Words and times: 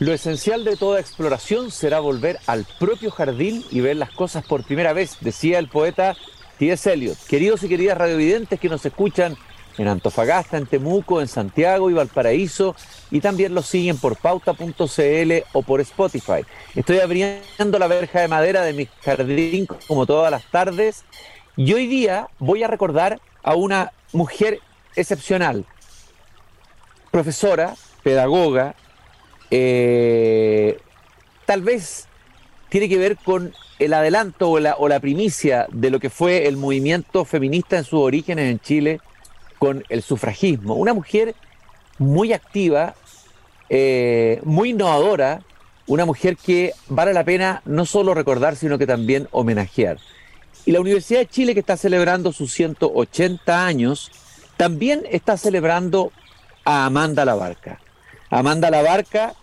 Lo 0.00 0.12
esencial 0.12 0.64
de 0.64 0.76
toda 0.76 1.00
exploración 1.00 1.72
será 1.72 1.98
volver 1.98 2.38
al 2.46 2.64
propio 2.78 3.10
jardín 3.10 3.64
y 3.72 3.80
ver 3.80 3.96
las 3.96 4.10
cosas 4.12 4.44
por 4.44 4.62
primera 4.62 4.92
vez, 4.92 5.16
decía 5.20 5.58
el 5.58 5.68
poeta 5.68 6.16
T.S. 6.56 6.92
Eliot. 6.92 7.18
Queridos 7.26 7.64
y 7.64 7.68
queridas 7.68 7.98
radiovidentes 7.98 8.60
que 8.60 8.68
nos 8.68 8.86
escuchan 8.86 9.36
en 9.76 9.88
Antofagasta, 9.88 10.56
en 10.56 10.66
Temuco, 10.66 11.20
en 11.20 11.26
Santiago 11.26 11.90
y 11.90 11.94
Valparaíso, 11.94 12.76
y 13.10 13.20
también 13.20 13.54
los 13.54 13.66
siguen 13.66 13.98
por 13.98 14.16
pauta.cl 14.16 15.32
o 15.52 15.62
por 15.62 15.80
Spotify. 15.80 16.44
Estoy 16.76 17.00
abriendo 17.00 17.78
la 17.80 17.88
verja 17.88 18.20
de 18.20 18.28
madera 18.28 18.62
de 18.62 18.74
mi 18.74 18.88
jardín 19.02 19.66
como 19.88 20.06
todas 20.06 20.30
las 20.30 20.48
tardes, 20.48 21.04
y 21.56 21.72
hoy 21.72 21.88
día 21.88 22.28
voy 22.38 22.62
a 22.62 22.68
recordar 22.68 23.20
a 23.42 23.56
una 23.56 23.92
mujer 24.12 24.60
excepcional, 24.94 25.64
profesora, 27.10 27.74
pedagoga, 28.04 28.76
eh, 29.50 30.78
tal 31.46 31.62
vez 31.62 32.06
tiene 32.68 32.88
que 32.88 32.98
ver 32.98 33.16
con 33.16 33.52
el 33.78 33.94
adelanto 33.94 34.50
o 34.50 34.60
la, 34.60 34.74
o 34.76 34.88
la 34.88 35.00
primicia 35.00 35.66
de 35.70 35.90
lo 35.90 36.00
que 36.00 36.10
fue 36.10 36.46
el 36.46 36.56
movimiento 36.56 37.24
feminista 37.24 37.78
en 37.78 37.84
sus 37.84 38.00
orígenes 38.00 38.50
en 38.50 38.60
Chile 38.60 39.00
con 39.58 39.84
el 39.88 40.02
sufragismo. 40.02 40.74
Una 40.74 40.94
mujer 40.94 41.34
muy 41.98 42.32
activa, 42.32 42.94
eh, 43.68 44.40
muy 44.44 44.70
innovadora, 44.70 45.42
una 45.86 46.04
mujer 46.04 46.36
que 46.36 46.72
vale 46.88 47.12
la 47.12 47.24
pena 47.24 47.62
no 47.64 47.86
solo 47.86 48.14
recordar, 48.14 48.56
sino 48.56 48.78
que 48.78 48.86
también 48.86 49.28
homenajear. 49.30 49.98
Y 50.66 50.72
la 50.72 50.80
Universidad 50.80 51.20
de 51.20 51.26
Chile, 51.26 51.54
que 51.54 51.60
está 51.60 51.76
celebrando 51.76 52.32
sus 52.32 52.52
180 52.52 53.64
años, 53.64 54.10
también 54.56 55.04
está 55.10 55.36
celebrando 55.36 56.12
a 56.64 56.84
Amanda 56.84 57.24
Labarca. 57.24 57.80
Amanda 58.28 58.70
Labarca, 58.70 59.34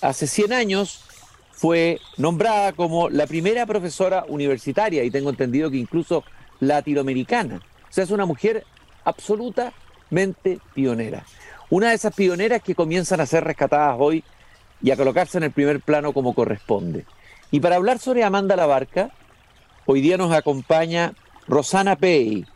hace 0.00 0.26
100 0.26 0.52
años, 0.52 1.04
fue 1.52 2.00
nombrada 2.16 2.72
como 2.72 3.10
la 3.10 3.26
primera 3.26 3.66
profesora 3.66 4.24
universitaria, 4.28 5.04
y 5.04 5.10
tengo 5.10 5.30
entendido 5.30 5.70
que 5.70 5.76
incluso 5.76 6.24
latinoamericana. 6.60 7.56
O 7.56 7.92
sea, 7.92 8.04
es 8.04 8.10
una 8.10 8.26
mujer 8.26 8.64
absolutamente 9.04 10.58
pionera. 10.74 11.24
Una 11.68 11.90
de 11.90 11.94
esas 11.94 12.14
pioneras 12.14 12.62
que 12.62 12.74
comienzan 12.74 13.20
a 13.20 13.26
ser 13.26 13.44
rescatadas 13.44 13.96
hoy 13.98 14.24
y 14.82 14.90
a 14.90 14.96
colocarse 14.96 15.38
en 15.38 15.44
el 15.44 15.50
primer 15.50 15.80
plano 15.80 16.12
como 16.12 16.34
corresponde. 16.34 17.04
Y 17.50 17.60
para 17.60 17.76
hablar 17.76 17.98
sobre 17.98 18.24
Amanda 18.24 18.56
Labarca, 18.56 19.10
hoy 19.86 20.00
día 20.00 20.16
nos 20.16 20.32
acompaña 20.32 21.14
Rosana 21.46 21.96
Pei. 21.96 22.46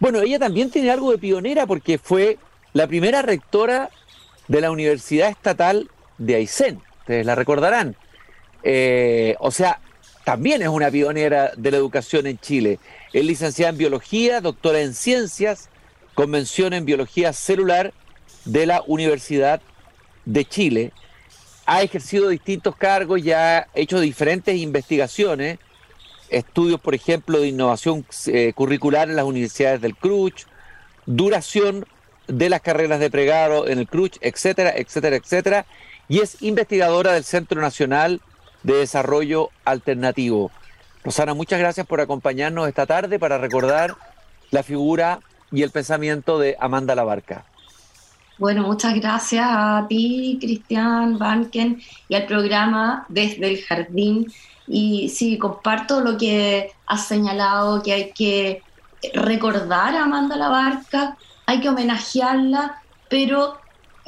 Bueno, 0.00 0.20
ella 0.20 0.38
también 0.38 0.70
tiene 0.70 0.90
algo 0.90 1.10
de 1.10 1.18
pionera 1.18 1.66
porque 1.66 1.98
fue 1.98 2.38
la 2.72 2.86
primera 2.86 3.22
rectora 3.22 3.90
de 4.48 4.60
la 4.60 4.70
Universidad 4.70 5.30
Estatal 5.30 5.90
de 6.18 6.36
Aysén. 6.36 6.80
Ustedes 7.08 7.24
la 7.24 7.34
recordarán. 7.34 7.96
Eh, 8.62 9.34
o 9.40 9.50
sea, 9.50 9.80
también 10.24 10.60
es 10.60 10.68
una 10.68 10.90
pionera 10.90 11.52
de 11.56 11.70
la 11.70 11.78
educación 11.78 12.26
en 12.26 12.38
Chile. 12.38 12.78
Es 13.14 13.24
licenciada 13.24 13.70
en 13.70 13.78
biología, 13.78 14.42
doctora 14.42 14.82
en 14.82 14.92
ciencias, 14.92 15.70
convención 16.12 16.74
en 16.74 16.84
biología 16.84 17.32
celular 17.32 17.94
de 18.44 18.66
la 18.66 18.82
Universidad 18.86 19.62
de 20.26 20.44
Chile. 20.44 20.92
Ha 21.64 21.80
ejercido 21.80 22.28
distintos 22.28 22.76
cargos 22.76 23.24
y 23.24 23.32
ha 23.32 23.68
hecho 23.72 24.00
diferentes 24.00 24.54
investigaciones, 24.56 25.58
estudios, 26.28 26.78
por 26.78 26.94
ejemplo, 26.94 27.40
de 27.40 27.48
innovación 27.48 28.04
eh, 28.26 28.52
curricular 28.54 29.08
en 29.08 29.16
las 29.16 29.24
universidades 29.24 29.80
del 29.80 29.96
CRUCH, 29.96 30.44
duración 31.06 31.86
de 32.26 32.50
las 32.50 32.60
carreras 32.60 33.00
de 33.00 33.10
pregado 33.10 33.66
en 33.66 33.78
el 33.78 33.88
CRUCH, 33.88 34.18
etcétera, 34.20 34.74
etcétera, 34.76 35.16
etcétera, 35.16 35.64
y 36.08 36.20
es 36.20 36.42
investigadora 36.42 37.12
del 37.12 37.24
Centro 37.24 37.60
Nacional 37.60 38.20
de 38.62 38.74
Desarrollo 38.74 39.50
Alternativo. 39.64 40.50
Rosana, 41.04 41.34
muchas 41.34 41.58
gracias 41.58 41.86
por 41.86 42.00
acompañarnos 42.00 42.68
esta 42.68 42.86
tarde 42.86 43.18
para 43.18 43.38
recordar 43.38 43.94
la 44.50 44.62
figura 44.62 45.20
y 45.52 45.62
el 45.62 45.70
pensamiento 45.70 46.38
de 46.38 46.56
Amanda 46.58 46.94
Labarca. 46.94 47.44
Bueno, 48.38 48.62
muchas 48.62 48.94
gracias 48.94 49.46
a 49.48 49.86
ti, 49.88 50.38
Cristian 50.40 51.18
Banken, 51.18 51.80
y 52.08 52.14
al 52.14 52.26
programa 52.26 53.04
Desde 53.08 53.50
el 53.50 53.64
Jardín. 53.64 54.32
Y 54.66 55.08
sí, 55.08 55.38
comparto 55.38 56.00
lo 56.00 56.16
que 56.16 56.70
has 56.86 57.06
señalado, 57.06 57.82
que 57.82 57.92
hay 57.92 58.12
que 58.12 58.62
recordar 59.12 59.96
a 59.96 60.04
Amanda 60.04 60.36
Labarca, 60.36 61.16
hay 61.46 61.60
que 61.60 61.68
homenajearla, 61.68 62.82
pero 63.08 63.58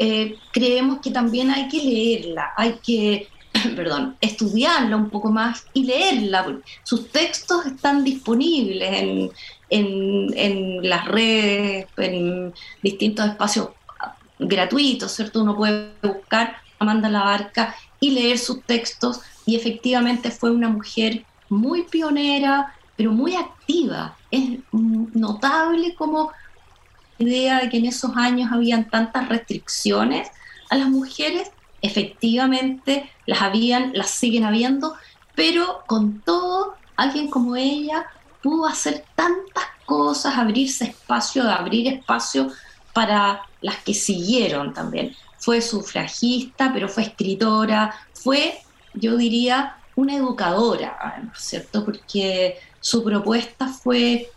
eh, 0.03 0.39
creemos 0.51 1.01
que 1.01 1.11
también 1.11 1.51
hay 1.51 1.69
que 1.69 1.77
leerla, 1.77 2.55
hay 2.57 2.79
que, 2.83 3.29
perdón, 3.77 4.17
estudiarla 4.23 4.97
un 4.97 5.11
poco 5.11 5.31
más 5.31 5.67
y 5.75 5.85
leerla. 5.85 6.59
Sus 6.85 7.11
textos 7.11 7.67
están 7.67 8.03
disponibles 8.03 9.31
en, 9.69 10.35
en, 10.35 10.89
las 10.89 11.05
redes, 11.05 11.87
en 11.99 12.55
distintos 12.83 13.27
espacios 13.27 13.69
gratuitos, 14.39 15.13
¿cierto? 15.13 15.43
Uno 15.43 15.55
puede 15.55 15.91
buscar 16.03 16.57
Amanda 16.79 17.11
Labarca 17.11 17.77
y 18.01 18.13
leer 18.13 18.39
sus 18.39 18.63
textos 18.63 19.21
y 19.45 19.55
efectivamente 19.55 20.31
fue 20.31 20.51
una 20.51 20.71
mujer 20.71 21.27
muy 21.51 21.83
pionera, 21.83 22.75
pero 22.97 23.13
muy 23.13 23.37
activa. 23.37 24.17
Es 24.31 24.61
notable 24.73 25.95
como 25.95 26.33
idea 27.21 27.61
de 27.61 27.69
que 27.69 27.79
en 27.79 27.87
esos 27.87 28.17
años 28.17 28.51
habían 28.53 28.89
tantas 28.89 29.29
restricciones 29.29 30.29
a 30.71 30.77
las 30.77 30.89
mujeres, 30.89 31.51
efectivamente 31.83 33.11
las 33.27 33.43
habían, 33.43 33.93
las 33.95 34.11
siguen 34.11 34.45
habiendo, 34.45 34.95
pero 35.35 35.85
con 35.87 36.21
todo, 36.21 36.75
alguien 36.97 37.29
como 37.29 37.57
ella 37.57 38.07
pudo 38.43 38.67
hacer 38.67 39.05
tantas 39.15 39.65
cosas, 39.85 40.37
abrirse 40.37 40.85
espacio, 40.85 41.49
abrir 41.51 41.89
espacio 41.89 42.51
para 42.93 43.43
las 43.61 43.77
que 43.79 43.95
siguieron 43.95 44.73
también. 44.73 45.15
Fue 45.39 45.61
sufragista, 45.61 46.71
pero 46.73 46.89
fue 46.89 47.05
escritora, 47.05 47.95
fue, 48.13 48.61
yo 48.95 49.17
diría, 49.17 49.77
una 49.97 50.17
educadora, 50.17 51.31
¿cierto? 51.37 51.85
Porque 51.85 52.59
su 52.81 53.03
propuesta 53.05 53.69
fue 53.69 54.31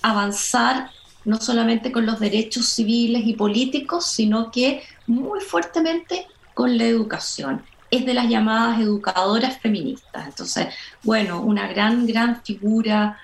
avanzar 0.00 0.90
no 1.24 1.40
solamente 1.40 1.92
con 1.92 2.06
los 2.06 2.20
derechos 2.20 2.66
civiles 2.66 3.22
y 3.24 3.34
políticos, 3.34 4.06
sino 4.06 4.50
que 4.50 4.82
muy 5.06 5.40
fuertemente 5.40 6.26
con 6.54 6.76
la 6.76 6.84
educación. 6.84 7.62
Es 7.90 8.06
de 8.06 8.14
las 8.14 8.28
llamadas 8.28 8.80
educadoras 8.80 9.58
feministas. 9.58 10.26
Entonces, 10.26 10.68
bueno, 11.02 11.42
una 11.42 11.66
gran, 11.68 12.06
gran 12.06 12.42
figura 12.42 13.18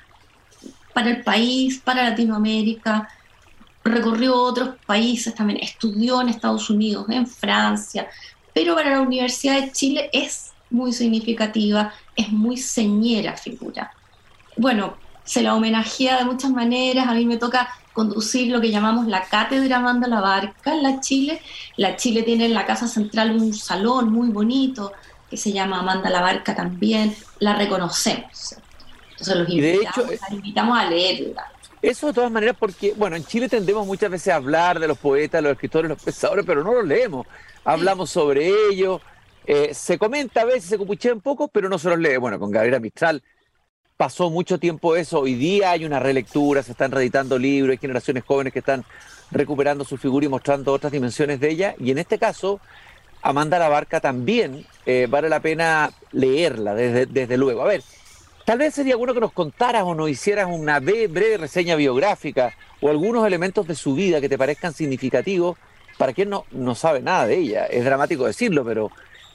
para 0.93 1.11
el 1.11 1.23
país, 1.23 1.79
para 1.79 2.11
Latinoamérica, 2.11 3.09
recorrió 3.85 4.37
otros 4.37 4.71
países 4.87 5.35
también, 5.35 5.61
estudió 5.63 6.21
en 6.21 6.29
Estados 6.29 6.69
Unidos, 6.71 7.07
en 7.09 7.27
Francia, 7.27 8.09
pero 8.53 8.75
para 8.75 8.91
la 8.91 9.01
Universidad 9.01 9.61
de 9.61 9.73
Chile 9.73 10.11
es 10.13 10.53
muy 10.71 10.93
significativa, 10.93 11.93
es 12.17 12.31
muy 12.31 12.57
señera 12.57 13.37
figura. 13.37 13.93
Bueno, 14.57 14.97
se 15.25 15.43
la 15.43 15.55
homenajea 15.55 16.19
de 16.19 16.25
muchas 16.25 16.51
maneras, 16.51 17.07
a 17.07 17.15
mí 17.15 17.25
me 17.27 17.37
toca 17.37 17.69
conducir 17.99 18.53
lo 18.53 18.61
que 18.61 18.71
llamamos 18.71 19.09
la 19.09 19.25
Cátedra 19.25 19.79
Amanda 19.79 20.07
la 20.07 20.21
Barca 20.21 20.73
en 20.73 20.85
la 20.85 21.01
Chile. 21.01 21.43
La 21.77 21.97
Chile 21.97 22.23
tiene 22.23 22.45
en 22.45 22.55
la 22.55 22.65
Casa 22.65 22.87
Central 22.87 23.33
un 23.33 23.53
salón 23.53 24.13
muy 24.13 24.29
bonito 24.29 24.93
que 25.29 25.37
se 25.37 25.51
llama 25.51 25.81
Amanda 25.81 26.09
la 26.09 26.21
Barca 26.21 26.55
también, 26.55 27.13
la 27.41 27.57
reconocemos. 27.57 28.55
Entonces 29.11 29.37
los 29.37 29.49
invitamos, 29.49 30.11
de 30.11 30.19
invitamos 30.31 30.79
a 30.79 30.89
leerla. 30.89 31.53
Eso 31.83 32.07
de 32.07 32.13
todas 32.13 32.31
maneras 32.31 32.55
porque, 32.57 32.95
bueno, 32.97 33.17
en 33.17 33.25
Chile 33.25 33.49
tendemos 33.49 33.85
muchas 33.85 34.13
veces 34.13 34.33
a 34.33 34.37
hablar 34.37 34.79
de 34.79 34.87
los 34.87 34.97
poetas, 34.97 35.43
los 35.43 35.51
escritores, 35.51 35.89
los 35.89 36.01
pensadores, 36.01 36.45
pero 36.47 36.63
no 36.63 36.75
los 36.75 36.87
leemos. 36.87 37.27
Hablamos 37.65 38.11
sobre 38.11 38.49
ellos, 38.71 39.01
eh, 39.45 39.75
se 39.75 39.99
comenta 39.99 40.43
a 40.43 40.45
veces, 40.45 40.67
se 40.67 40.79
cupuchea 40.79 41.13
un 41.13 41.21
poco, 41.21 41.49
pero 41.49 41.69
no 41.69 41.81
se 41.81 41.89
los 41.89 41.99
lee. 41.99 42.17
Bueno, 42.17 42.39
con 42.39 42.53
Gabriela 42.53 42.79
Mistral 42.79 43.25
pasó 43.99 44.31
mucho 44.31 44.59
tiempo 44.59 44.97
eso. 44.97 45.21
Hoy 45.21 45.35
día 45.35 45.73
hay 45.73 45.85
una 45.85 45.99
relectura, 45.99 46.63
se 46.63 46.71
están 46.71 46.93
reeditando 46.93 47.37
libros, 47.37 47.73
hay 47.73 47.79
generaciones 47.79 48.23
jóvenes 48.25 48.53
que 48.53 48.61
están 48.61 48.85
recuperando 49.33 49.85
su 49.85 49.99
figura 49.99 50.25
y 50.25 50.29
mostrando 50.29 50.73
otras 50.73 50.93
dimensiones 50.93 51.41
de 51.41 51.51
ella. 51.51 51.75
Y 51.81 51.91
en 51.91 51.99
este 51.99 52.17
caso, 52.17 52.61
Amanda 53.23 53.59
Labarca 53.59 54.01
también 54.01 54.65
eh, 54.87 55.09
vale 55.11 55.29
la 55.29 55.41
pena 55.41 55.91
leerla, 56.13 56.75
desde, 56.75 57.05
desde 57.05 57.37
luego. 57.37 57.61
A 57.63 57.67
ver, 57.67 57.83
Tal 58.45 58.57
vez 58.57 58.73
sería 58.73 58.97
bueno 58.97 59.13
que 59.13 59.21
nos 59.21 59.33
contaras 59.33 59.83
o 59.83 59.95
nos 59.95 60.09
hicieras 60.09 60.49
una 60.51 60.81
breve 60.81 61.37
reseña 61.37 61.77
biográfica 61.77 62.55
o 62.81 62.89
algunos 62.89 63.27
elementos 63.27 63.67
de 63.67 63.75
su 63.75 63.95
vida 63.95 64.23
que 64.23 64.29
te 64.31 64.39
parezcan 64.39 64.73
significativos 64.73 65.59
para 65.99 66.15
quien 66.15 66.31
no, 66.31 66.47
no 66.53 66.75
sabe 66.75 67.03
nada 67.03 67.27
de 67.27 67.37
ella. 67.37 67.67
Es 67.67 67.85
dramático 67.85 68.25
decirlo, 68.25 68.65
pero 68.65 68.91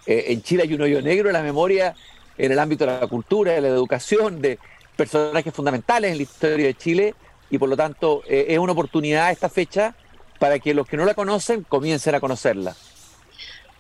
eh, 0.07 0.25
en 0.29 0.41
Chile 0.41 0.63
hay 0.63 0.73
un 0.73 0.81
hoyo 0.81 0.99
negro 1.03 1.29
en 1.29 1.33
la 1.33 1.43
memoria 1.43 1.93
en 2.37 2.51
el 2.51 2.59
ámbito 2.59 2.85
de 2.85 2.99
la 2.99 3.07
cultura, 3.07 3.53
de 3.53 3.61
la 3.61 3.67
educación, 3.69 4.41
de 4.41 4.59
personajes 4.95 5.53
fundamentales 5.53 6.11
en 6.11 6.17
la 6.17 6.23
historia 6.23 6.67
de 6.67 6.75
Chile 6.75 7.15
y 7.49 7.57
por 7.57 7.69
lo 7.69 7.75
tanto 7.75 8.23
eh, 8.27 8.45
es 8.49 8.59
una 8.59 8.73
oportunidad 8.73 9.31
esta 9.31 9.49
fecha 9.49 9.95
para 10.39 10.59
que 10.59 10.73
los 10.73 10.87
que 10.87 10.97
no 10.97 11.05
la 11.05 11.13
conocen 11.13 11.63
comiencen 11.63 12.15
a 12.15 12.19
conocerla. 12.19 12.75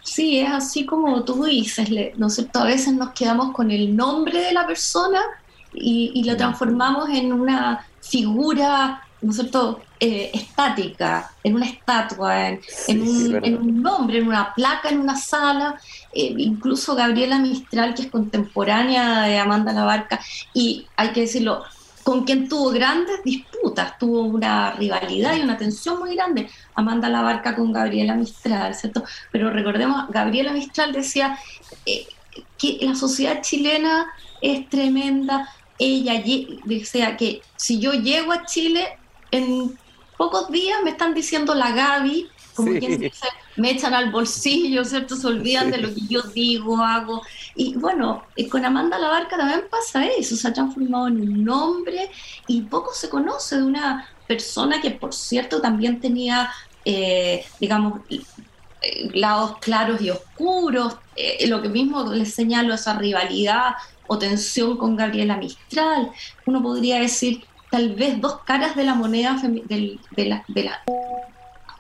Sí, 0.03 0.39
es 0.39 0.49
así 0.49 0.85
como 0.85 1.23
tú 1.23 1.45
dices, 1.45 1.89
¿no 2.17 2.27
es 2.27 2.35
cierto? 2.35 2.59
A 2.59 2.65
veces 2.65 2.93
nos 2.93 3.11
quedamos 3.11 3.53
con 3.53 3.71
el 3.71 3.95
nombre 3.95 4.41
de 4.41 4.51
la 4.51 4.67
persona 4.67 5.21
y, 5.73 6.23
lo 6.23 6.33
mm. 6.33 6.37
transformamos 6.37 7.09
en 7.09 7.33
una 7.33 7.87
figura, 8.01 9.01
¿no 9.23 9.31
es 9.31 9.37
cierto?, 9.37 9.81
eh, 9.99 10.31
estática, 10.33 11.31
en 11.43 11.55
una 11.55 11.65
estatua, 11.65 12.49
en, 12.49 12.61
un, 13.01 13.81
nombre, 13.81 14.17
en 14.19 14.27
una 14.27 14.53
placa, 14.53 14.89
en 14.89 14.99
una 14.99 15.15
sala. 15.17 15.79
Eh, 16.11 16.35
incluso 16.37 16.93
Gabriela 16.93 17.39
Mistral, 17.39 17.93
que 17.95 18.03
es 18.03 18.11
contemporánea 18.11 19.21
de 19.23 19.39
Amanda 19.39 19.71
Labarca, 19.71 20.19
y 20.53 20.85
hay 20.97 21.13
que 21.13 21.21
decirlo, 21.21 21.63
con 22.03 22.25
quien 22.25 22.49
tuvo 22.49 22.71
grandes 22.71 23.23
disputas, 23.23 23.97
tuvo 23.97 24.23
una 24.23 24.71
rivalidad 24.73 25.37
y 25.37 25.41
una 25.41 25.57
tensión 25.57 25.99
muy 25.99 26.15
grande, 26.15 26.49
Amanda 26.75 27.07
Labarca 27.07 27.55
con 27.55 27.71
Gabriela 27.71 28.15
Mistral, 28.15 28.75
¿cierto? 28.75 29.03
Pero 29.31 29.49
recordemos, 29.51 30.09
Gabriela 30.09 30.51
Mistral 30.51 30.91
decía 30.91 31.37
eh, 31.85 32.05
que 32.57 32.77
la 32.81 32.95
sociedad 32.95 33.41
chilena 33.41 34.07
es 34.41 34.67
tremenda, 34.67 35.49
ella 35.79 36.21
decía 36.65 37.15
que 37.15 37.41
si 37.55 37.79
yo 37.79 37.93
llego 37.93 38.33
a 38.33 38.45
Chile, 38.45 38.97
en 39.33 39.77
pocos 40.15 40.49
días 40.51 40.79
me 40.83 40.91
están 40.91 41.15
diciendo 41.15 41.55
la 41.55 41.71
Gaby, 41.71 42.29
como 42.53 42.77
quien 42.77 42.99
dice, 42.99 43.27
me 43.55 43.71
echan 43.71 43.95
al 43.95 44.11
bolsillo, 44.11 44.85
¿cierto? 44.85 45.15
Se 45.15 45.25
olvidan 45.25 45.71
de 45.71 45.79
lo 45.79 45.91
que 45.91 46.01
yo 46.07 46.21
digo, 46.21 46.77
hago. 46.77 47.23
Y 47.55 47.75
bueno, 47.75 48.23
eh, 48.35 48.47
con 48.47 48.63
Amanda 48.63 48.99
Labarca 48.99 49.35
también 49.35 49.63
pasa 49.71 50.05
eso, 50.05 50.35
se 50.35 50.47
ha 50.47 50.53
transformado 50.53 51.07
en 51.07 51.19
un 51.19 51.43
nombre 51.43 52.11
y 52.45 52.61
poco 52.61 52.93
se 52.93 53.09
conoce 53.09 53.57
de 53.57 53.63
una 53.63 54.07
persona 54.27 54.79
que, 54.79 54.91
por 54.91 55.15
cierto, 55.15 55.61
también 55.61 55.99
tenía, 55.99 56.51
eh, 56.85 57.43
digamos, 57.59 58.01
eh, 58.11 58.21
lados 59.15 59.57
claros 59.61 59.99
y 59.99 60.11
oscuros, 60.11 60.97
lo 61.47 61.61
que 61.61 61.69
mismo 61.69 62.03
les 62.13 62.35
señalo, 62.35 62.75
esa 62.75 62.93
rivalidad 62.99 63.75
o 64.05 64.19
tensión 64.19 64.77
con 64.77 64.95
Gabriela 64.95 65.37
Mistral. 65.37 66.11
Uno 66.45 66.61
podría 66.61 66.99
decir 66.99 67.43
tal 67.73 67.95
vez 67.95 68.21
dos 68.21 68.41
caras 68.41 68.75
de 68.75 68.83
la 68.83 68.93
moneda 68.93 69.35
de, 69.41 69.97
la, 70.15 70.45
de, 70.47 70.63
la, 70.63 70.83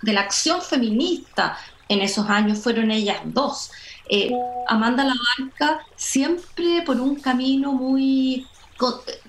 de 0.01 0.13
la 0.13 0.21
acción 0.21 0.59
feminista 0.59 1.55
en 1.87 2.01
esos 2.01 2.27
años 2.31 2.57
fueron 2.57 2.89
ellas 2.89 3.19
dos. 3.25 3.69
Eh, 4.09 4.31
Amanda 4.67 5.03
Labarca 5.03 5.85
siempre 5.95 6.81
por 6.81 6.99
un 6.99 7.17
camino 7.17 7.73
muy, 7.73 8.47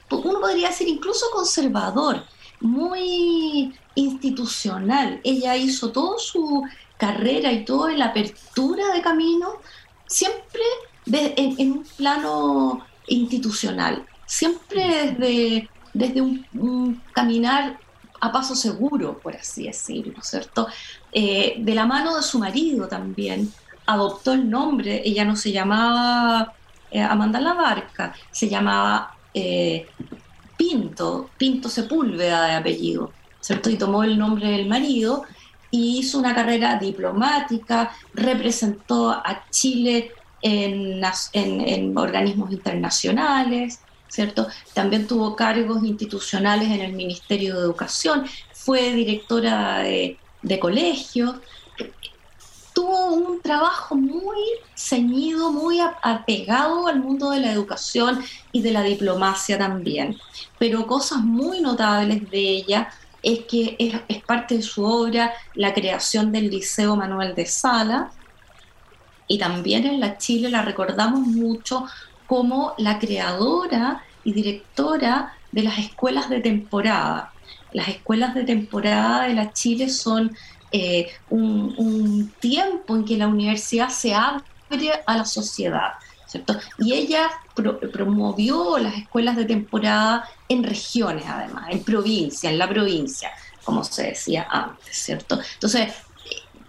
uno 0.08 0.40
podría 0.40 0.68
decir 0.68 0.88
incluso 0.88 1.26
conservador, 1.34 2.24
muy 2.60 3.74
institucional. 3.94 5.20
Ella 5.22 5.58
hizo 5.58 5.92
toda 5.92 6.18
su 6.18 6.64
carrera 6.96 7.52
y 7.52 7.66
toda 7.66 7.92
la 7.92 8.06
apertura 8.06 8.90
de 8.94 9.02
camino 9.02 9.50
siempre 10.06 10.62
en, 11.04 11.72
un 11.72 11.84
plano 11.98 12.86
institucional, 13.06 14.06
siempre 14.24 15.12
desde, 15.12 15.68
desde 15.94 16.20
un, 16.20 17.00
caminar 17.12 17.78
a 18.20 18.32
paso 18.32 18.54
seguro, 18.54 19.18
por 19.18 19.36
así 19.36 19.64
decirlo, 19.64 20.20
¿cierto? 20.22 20.66
Eh, 21.12 21.56
de 21.58 21.74
la 21.74 21.86
mano 21.86 22.16
de 22.16 22.22
su 22.22 22.38
marido 22.38 22.88
también, 22.88 23.50
adoptó 23.86 24.32
el 24.32 24.50
nombre, 24.50 25.02
ella 25.04 25.24
no 25.24 25.36
se 25.36 25.52
llamaba 25.52 26.54
eh, 26.90 27.00
Amanda 27.00 27.40
Labarca, 27.40 28.14
se 28.30 28.48
llamaba 28.48 29.16
eh, 29.32 29.86
Pinto, 30.56 31.30
Pinto 31.36 31.68
Sepúlveda 31.68 32.46
de 32.46 32.52
apellido, 32.54 33.12
¿cierto? 33.40 33.70
Y 33.70 33.76
tomó 33.76 34.04
el 34.04 34.18
nombre 34.18 34.50
del 34.50 34.68
marido 34.68 35.24
y 35.70 35.98
hizo 35.98 36.18
una 36.18 36.34
carrera 36.34 36.78
diplomática, 36.78 37.90
representó 38.14 39.10
a 39.10 39.44
Chile 39.50 40.12
en, 40.40 41.96
organismos 41.96 42.52
internacionales, 42.52 43.80
¿cierto? 44.14 44.46
También 44.72 45.06
tuvo 45.08 45.34
cargos 45.34 45.82
institucionales 45.82 46.70
en 46.70 46.80
el 46.80 46.92
Ministerio 46.92 47.54
de 47.54 47.60
Educación, 47.60 48.24
fue 48.52 48.92
directora 48.92 49.78
de, 49.78 50.18
de 50.42 50.58
colegios, 50.60 51.36
tuvo 52.72 53.06
un 53.06 53.40
trabajo 53.40 53.96
muy 53.96 54.38
ceñido, 54.76 55.50
muy 55.50 55.80
apegado 56.02 56.86
al 56.86 57.00
mundo 57.00 57.30
de 57.30 57.40
la 57.40 57.52
educación 57.52 58.22
y 58.52 58.62
de 58.62 58.72
la 58.72 58.82
diplomacia 58.82 59.58
también. 59.58 60.16
Pero 60.58 60.86
cosas 60.86 61.20
muy 61.20 61.60
notables 61.60 62.30
de 62.30 62.38
ella 62.38 62.88
es 63.22 63.40
que 63.46 63.76
es, 63.78 63.94
es 64.08 64.22
parte 64.22 64.56
de 64.56 64.62
su 64.62 64.84
obra 64.84 65.32
la 65.54 65.72
creación 65.72 66.30
del 66.30 66.50
Liceo 66.50 66.94
Manuel 66.94 67.34
de 67.34 67.46
Sala, 67.46 68.12
y 69.26 69.38
también 69.38 69.86
en 69.86 70.00
la 70.00 70.18
Chile 70.18 70.50
la 70.50 70.62
recordamos 70.62 71.20
mucho 71.20 71.86
como 72.26 72.74
la 72.78 72.98
creadora 72.98 74.02
y 74.24 74.32
directora 74.32 75.34
de 75.52 75.62
las 75.62 75.78
escuelas 75.78 76.28
de 76.28 76.40
temporada. 76.40 77.32
Las 77.72 77.88
escuelas 77.88 78.34
de 78.34 78.44
temporada 78.44 79.26
de 79.26 79.34
la 79.34 79.52
Chile 79.52 79.88
son 79.88 80.36
eh, 80.72 81.08
un, 81.30 82.32
tiempo 82.40 82.96
en 82.96 83.04
que 83.04 83.16
la 83.16 83.28
universidad 83.28 83.88
se 83.88 84.14
abre 84.14 84.90
a 85.06 85.16
la 85.16 85.24
sociedad, 85.24 85.92
¿cierto? 86.26 86.58
Y 86.78 86.94
ella 86.94 87.30
promovió 87.92 88.78
las 88.78 88.94
escuelas 88.94 89.36
de 89.36 89.44
temporada 89.44 90.28
en 90.48 90.64
regiones, 90.64 91.24
además, 91.28 91.66
en 91.70 91.84
provincia, 91.84 92.50
en 92.50 92.58
la 92.58 92.68
provincia, 92.68 93.30
como 93.64 93.84
se 93.84 94.08
decía 94.08 94.48
antes, 94.50 94.96
¿cierto? 94.96 95.38
Entonces, 95.54 95.92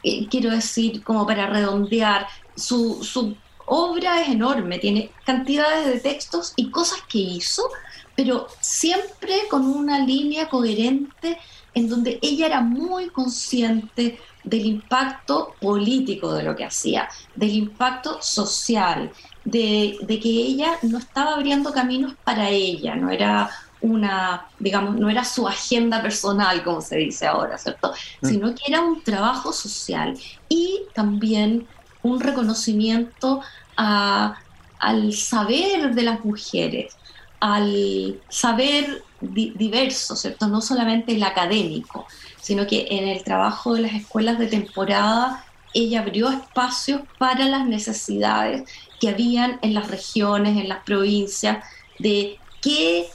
eh, 0.04 0.28
quiero 0.30 0.52
decir, 0.52 1.04
como 1.04 1.26
para 1.26 1.48
redondear, 1.48 2.28
su, 2.56 3.36
obra 3.66 4.22
es 4.22 4.30
enorme, 4.30 4.80
tiene 4.80 5.12
cantidades 5.26 5.86
de 5.88 6.00
textos 6.00 6.54
y 6.56 6.70
cosas 6.70 7.00
que 7.10 7.20
hizo, 7.20 7.70
pero 8.16 8.48
siempre 8.60 9.42
con 9.50 9.66
una 9.66 10.00
línea 10.00 10.48
coherente 10.50 11.38
en 11.74 11.90
donde 11.90 12.20
ella 12.22 12.48
era 12.48 12.62
muy 12.62 13.10
consciente 13.10 14.20
del 14.44 14.66
impacto 14.66 15.56
político 15.60 16.34
de 16.34 16.44
lo 16.44 16.56
que 16.56 16.66
hacía, 16.66 17.10
del 17.36 17.52
impacto 17.52 18.22
social, 18.22 19.12
de, 19.44 19.98
de, 20.02 20.20
que 20.20 20.30
ella 20.30 20.78
no 20.84 20.98
estaba 20.98 21.34
abriendo 21.34 21.74
caminos 21.74 22.14
para 22.24 22.50
ella, 22.50 22.96
no 22.96 23.10
era 23.10 23.50
una, 23.82 24.48
digamos, 24.60 24.96
no 24.96 25.10
era 25.10 25.24
su 25.24 25.48
agenda 25.48 26.02
personal, 26.02 26.64
como 26.64 26.82
se 26.82 26.98
dice 26.98 27.28
ahora, 27.28 27.58
¿cierto? 27.58 27.94
Mm. 28.22 28.28
Sino 28.28 28.56
que 28.56 28.64
era 28.68 28.82
un 28.82 29.04
trabajo 29.04 29.52
social 29.54 30.18
y 30.50 30.82
también 30.94 31.68
un 32.06 32.20
reconocimiento 32.20 33.42
al 33.76 35.14
saber 35.14 35.96
de 35.96 36.04
las 36.04 36.24
mujeres, 36.24 36.96
al 37.40 38.22
saber 38.30 39.04
diverso, 39.20 40.16
¿cierto? 40.16 40.48
No 40.48 40.62
solamente 40.62 41.14
el 41.16 41.24
académico, 41.24 42.06
sino 42.40 42.68
que 42.68 42.88
en 42.92 43.08
el 43.08 43.24
trabajo 43.24 43.74
de 43.74 43.82
las 43.82 43.94
escuelas 43.94 44.38
de 44.38 44.48
temporada 44.48 45.46
ella 45.74 46.02
abrió 46.02 46.30
espacios 46.30 47.02
para 47.18 47.46
las 47.48 47.66
necesidades 47.66 48.64
que 49.00 49.10
habían 49.10 49.60
en 49.62 49.74
las 49.74 49.90
regiones, 49.90 50.58
en 50.58 50.70
las 50.70 50.84
provincias, 50.84 51.66
de 52.00 52.38
qué 52.62 53.08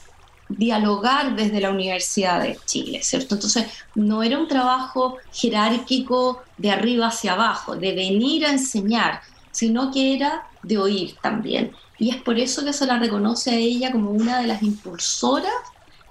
dialogar 0.50 1.36
desde 1.36 1.60
la 1.60 1.70
Universidad 1.70 2.42
de 2.42 2.58
Chile, 2.66 3.00
¿cierto? 3.02 3.36
Entonces, 3.36 3.66
no 3.94 4.22
era 4.22 4.38
un 4.38 4.48
trabajo 4.48 5.16
jerárquico 5.32 6.42
de 6.58 6.70
arriba 6.70 7.06
hacia 7.06 7.32
abajo, 7.32 7.76
de 7.76 7.94
venir 7.94 8.44
a 8.44 8.50
enseñar, 8.50 9.20
sino 9.52 9.90
que 9.92 10.14
era 10.14 10.44
de 10.62 10.78
oír 10.78 11.16
también. 11.22 11.72
Y 11.98 12.10
es 12.10 12.16
por 12.16 12.38
eso 12.38 12.64
que 12.64 12.72
se 12.72 12.86
la 12.86 12.98
reconoce 12.98 13.50
a 13.50 13.54
ella 13.54 13.92
como 13.92 14.10
una 14.10 14.40
de 14.40 14.46
las 14.46 14.62
impulsoras 14.62 15.52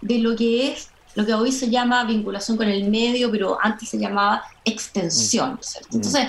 de 0.01 0.19
lo 0.19 0.35
que 0.35 0.71
es, 0.71 0.89
lo 1.15 1.25
que 1.25 1.33
hoy 1.33 1.51
se 1.51 1.69
llama 1.69 2.03
vinculación 2.05 2.55
con 2.55 2.69
el 2.69 2.89
medio, 2.89 3.29
pero 3.31 3.57
antes 3.61 3.89
se 3.89 3.99
llamaba 3.99 4.43
extensión, 4.63 5.59
¿cierto? 5.61 5.89
Mm. 5.91 5.95
Entonces, 5.95 6.27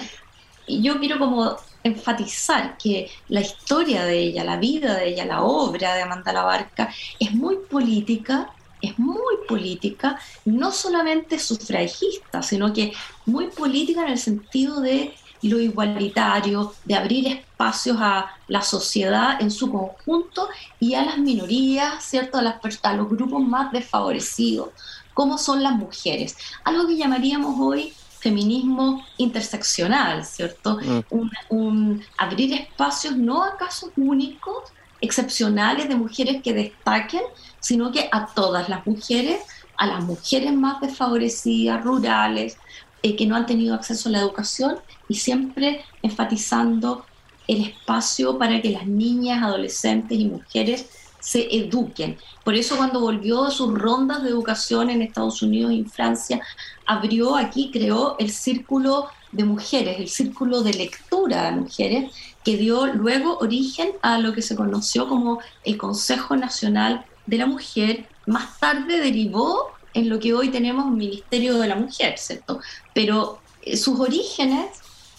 yo 0.66 0.98
quiero 0.98 1.18
como 1.18 1.56
enfatizar 1.82 2.76
que 2.76 3.10
la 3.28 3.40
historia 3.40 4.04
de 4.04 4.18
ella, 4.18 4.44
la 4.44 4.56
vida 4.56 4.94
de 4.94 5.08
ella, 5.08 5.24
la 5.24 5.42
obra 5.42 5.94
de 5.94 6.02
Amanda 6.02 6.32
Labarca 6.32 6.92
es 7.18 7.32
muy 7.32 7.56
política, 7.56 8.50
es 8.82 8.98
muy 8.98 9.36
política, 9.48 10.18
no 10.44 10.72
solamente 10.72 11.38
sufragista, 11.38 12.42
sino 12.42 12.72
que 12.72 12.92
muy 13.26 13.48
política 13.48 14.02
en 14.02 14.12
el 14.12 14.18
sentido 14.18 14.80
de 14.80 15.14
lo 15.42 15.58
igualitario, 15.58 16.74
de 16.84 16.94
abrir 16.94 17.26
espacios 17.26 17.96
a 18.00 18.30
la 18.46 18.62
sociedad 18.62 19.40
en 19.40 19.50
su 19.50 19.70
conjunto 19.70 20.48
y 20.78 20.94
a 20.94 21.04
las 21.04 21.18
minorías, 21.18 22.04
¿cierto? 22.04 22.38
A, 22.38 22.92
los 22.94 23.08
grupos 23.08 23.42
más 23.42 23.72
desfavorecidos, 23.72 24.70
como 25.14 25.38
son 25.38 25.62
las 25.62 25.74
mujeres. 25.74 26.36
Algo 26.64 26.86
que 26.86 26.96
llamaríamos 26.96 27.56
hoy 27.58 27.94
feminismo 28.20 29.04
interseccional, 29.16 30.24
¿cierto? 30.24 30.78
Mm. 30.78 31.24
Un, 31.48 32.04
abrir 32.18 32.52
espacios 32.52 33.16
no 33.16 33.42
a 33.42 33.56
casos 33.56 33.90
únicos, 33.96 34.64
excepcionales 35.00 35.88
de 35.88 35.96
mujeres 35.96 36.42
que 36.42 36.52
destaquen, 36.52 37.22
sino 37.58 37.90
que 37.90 38.08
a 38.12 38.26
todas 38.26 38.68
las 38.68 38.86
mujeres, 38.86 39.40
a 39.76 39.86
las 39.86 40.04
mujeres 40.04 40.52
más 40.52 40.80
desfavorecidas, 40.80 41.82
rurales, 41.82 42.58
eh, 43.02 43.16
que 43.16 43.24
no 43.24 43.34
han 43.34 43.46
tenido 43.46 43.74
acceso 43.74 44.10
a 44.10 44.12
la 44.12 44.20
educación 44.20 44.76
y 45.08 45.14
siempre 45.14 45.82
enfatizando 46.02 47.06
el 47.48 47.62
espacio 47.62 48.38
para 48.38 48.60
que 48.60 48.70
las 48.70 48.86
niñas, 48.86 49.42
adolescentes 49.42 50.18
y 50.18 50.26
mujeres 50.26 50.90
se 51.20 51.54
eduquen. 51.54 52.18
Por 52.44 52.54
eso 52.54 52.76
cuando 52.76 53.00
volvió 53.00 53.44
a 53.44 53.50
sus 53.50 53.72
rondas 53.78 54.22
de 54.22 54.30
educación 54.30 54.90
en 54.90 55.02
Estados 55.02 55.42
Unidos 55.42 55.72
y 55.72 55.78
en 55.80 55.90
Francia, 55.90 56.40
abrió 56.86 57.36
aquí, 57.36 57.70
creó 57.70 58.16
el 58.18 58.30
círculo 58.30 59.08
de 59.32 59.44
mujeres, 59.44 60.00
el 60.00 60.08
círculo 60.08 60.62
de 60.62 60.74
lectura 60.74 61.44
de 61.44 61.52
mujeres, 61.52 62.12
que 62.44 62.56
dio 62.56 62.86
luego 62.86 63.38
origen 63.38 63.92
a 64.02 64.18
lo 64.18 64.32
que 64.32 64.42
se 64.42 64.56
conoció 64.56 65.08
como 65.08 65.40
el 65.64 65.76
Consejo 65.76 66.36
Nacional 66.36 67.04
de 67.26 67.38
la 67.38 67.46
Mujer. 67.46 68.08
Más 68.26 68.58
tarde 68.58 68.98
derivó 68.98 69.68
en 69.94 70.08
lo 70.08 70.18
que 70.18 70.34
hoy 70.34 70.48
tenemos 70.48 70.86
un 70.86 70.96
Ministerio 70.96 71.58
de 71.58 71.68
la 71.68 71.76
Mujer, 71.76 72.18
¿cierto? 72.18 72.60
Pero 72.94 73.40
eh, 73.62 73.76
sus 73.76 74.00
orígenes 74.00 74.70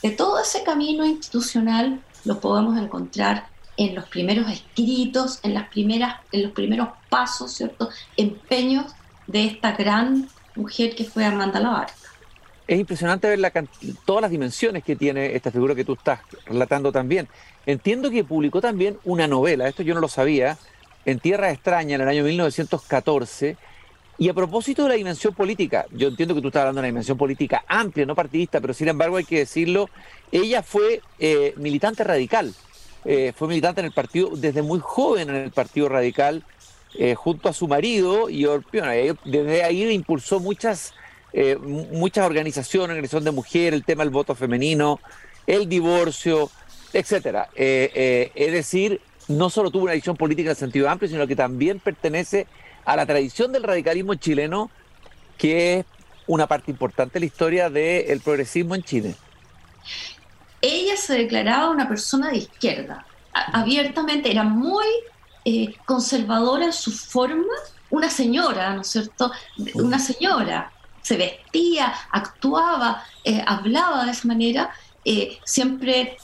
de 0.01 0.11
todo 0.11 0.39
ese 0.41 0.63
camino 0.63 1.05
institucional 1.05 2.01
lo 2.25 2.39
podemos 2.39 2.77
encontrar 2.77 3.50
en 3.81 3.95
los 3.95 4.07
primeros 4.07 4.47
escritos, 4.47 5.39
en, 5.41 5.55
las 5.55 5.67
primeras, 5.69 6.19
en 6.31 6.43
los 6.43 6.51
primeros 6.51 6.89
pasos, 7.09 7.51
¿cierto? 7.51 7.89
Empeños 8.15 8.93
de 9.25 9.45
esta 9.45 9.71
gran 9.71 10.29
mujer 10.55 10.95
que 10.95 11.03
fue 11.03 11.25
Amanda 11.25 11.59
Labarca. 11.59 11.93
Es 12.67 12.79
impresionante 12.79 13.27
ver 13.27 13.39
la, 13.39 13.51
todas 14.05 14.21
las 14.21 14.29
dimensiones 14.29 14.83
que 14.83 14.95
tiene 14.95 15.35
esta 15.35 15.49
figura 15.49 15.73
que 15.73 15.83
tú 15.83 15.93
estás 15.93 16.19
relatando 16.45 16.91
también. 16.91 17.27
Entiendo 17.65 18.11
que 18.11 18.23
publicó 18.23 18.61
también 18.61 18.99
una 19.03 19.27
novela, 19.27 19.67
esto 19.67 19.81
yo 19.81 19.95
no 19.95 19.99
lo 19.99 20.07
sabía, 20.07 20.59
en 21.05 21.19
Tierra 21.19 21.49
Extraña, 21.49 21.95
en 21.95 22.01
el 22.01 22.07
año 22.07 22.23
1914. 22.23 23.57
Y 24.19 24.29
a 24.29 24.35
propósito 24.35 24.83
de 24.83 24.89
la 24.89 24.95
dimensión 24.95 25.33
política, 25.33 25.87
yo 25.91 26.09
entiendo 26.09 26.35
que 26.35 26.41
tú 26.41 26.49
estás 26.49 26.61
hablando 26.61 26.81
de 26.81 26.83
una 26.83 26.93
dimensión 26.93 27.17
política 27.17 27.65
amplia, 27.67 28.05
no 28.05 28.13
partidista, 28.13 28.61
pero 28.61 28.75
sin 28.75 28.89
embargo 28.89 29.17
hay 29.17 29.25
que 29.25 29.39
decirlo, 29.39 29.89
ella 30.31 30.61
fue 30.61 31.01
eh, 31.17 31.55
militante 31.57 32.03
radical, 32.03 32.53
eh, 33.05 33.33
fue 33.35 33.47
militante 33.47 33.81
en 33.81 33.85
el 33.85 33.91
partido 33.91 34.31
desde 34.35 34.61
muy 34.61 34.79
joven 34.81 35.29
en 35.29 35.35
el 35.35 35.51
Partido 35.51 35.89
Radical, 35.89 36.43
eh, 36.95 37.15
junto 37.15 37.49
a 37.49 37.53
su 37.53 37.67
marido, 37.67 38.29
y 38.29 38.45
desde 39.25 39.63
ahí 39.63 39.83
impulsó 39.91 40.39
muchas, 40.39 40.93
muchas 41.91 42.25
organizaciones, 42.25 42.89
organización 42.89 43.23
de 43.23 43.31
mujeres, 43.31 43.73
el 43.73 43.85
tema 43.85 44.03
del 44.03 44.11
voto 44.11 44.35
femenino, 44.35 44.99
el 45.47 45.69
divorcio, 45.69 46.49
etcétera. 46.91 47.49
es 47.55 48.51
decir, 48.51 48.99
no 49.29 49.49
solo 49.49 49.71
tuvo 49.71 49.83
una 49.83 49.93
visión 49.93 50.17
política 50.17 50.47
en 50.47 50.51
el 50.51 50.57
sentido 50.57 50.89
amplio, 50.89 51.09
sino 51.09 51.25
que 51.27 51.35
también 51.35 51.79
pertenece 51.79 52.47
a 52.83 52.95
la 52.95 53.05
tradición 53.05 53.51
del 53.51 53.63
radicalismo 53.63 54.15
chileno, 54.15 54.69
que 55.37 55.79
es 55.79 55.85
una 56.27 56.47
parte 56.47 56.71
importante 56.71 57.13
de 57.13 57.19
la 57.21 57.25
historia 57.25 57.69
del 57.69 58.19
progresismo 58.21 58.75
en 58.75 58.83
Chile. 58.83 59.15
Ella 60.61 60.95
se 60.95 61.15
declaraba 61.15 61.69
una 61.69 61.87
persona 61.87 62.29
de 62.29 62.37
izquierda, 62.37 63.05
abiertamente, 63.33 64.29
era 64.31 64.43
muy 64.43 64.85
eh, 65.43 65.75
conservadora 65.85 66.65
en 66.65 66.73
su 66.73 66.91
forma, 66.91 67.53
una 67.89 68.09
señora, 68.09 68.73
¿no 68.75 68.81
es 68.81 68.87
cierto? 68.87 69.31
Una 69.73 69.99
señora, 69.99 70.71
se 71.01 71.17
vestía, 71.17 71.93
actuaba, 72.11 73.03
eh, 73.23 73.43
hablaba 73.45 74.05
de 74.05 74.11
esa 74.11 74.27
manera, 74.27 74.71
eh, 75.03 75.39
siempre 75.43 76.17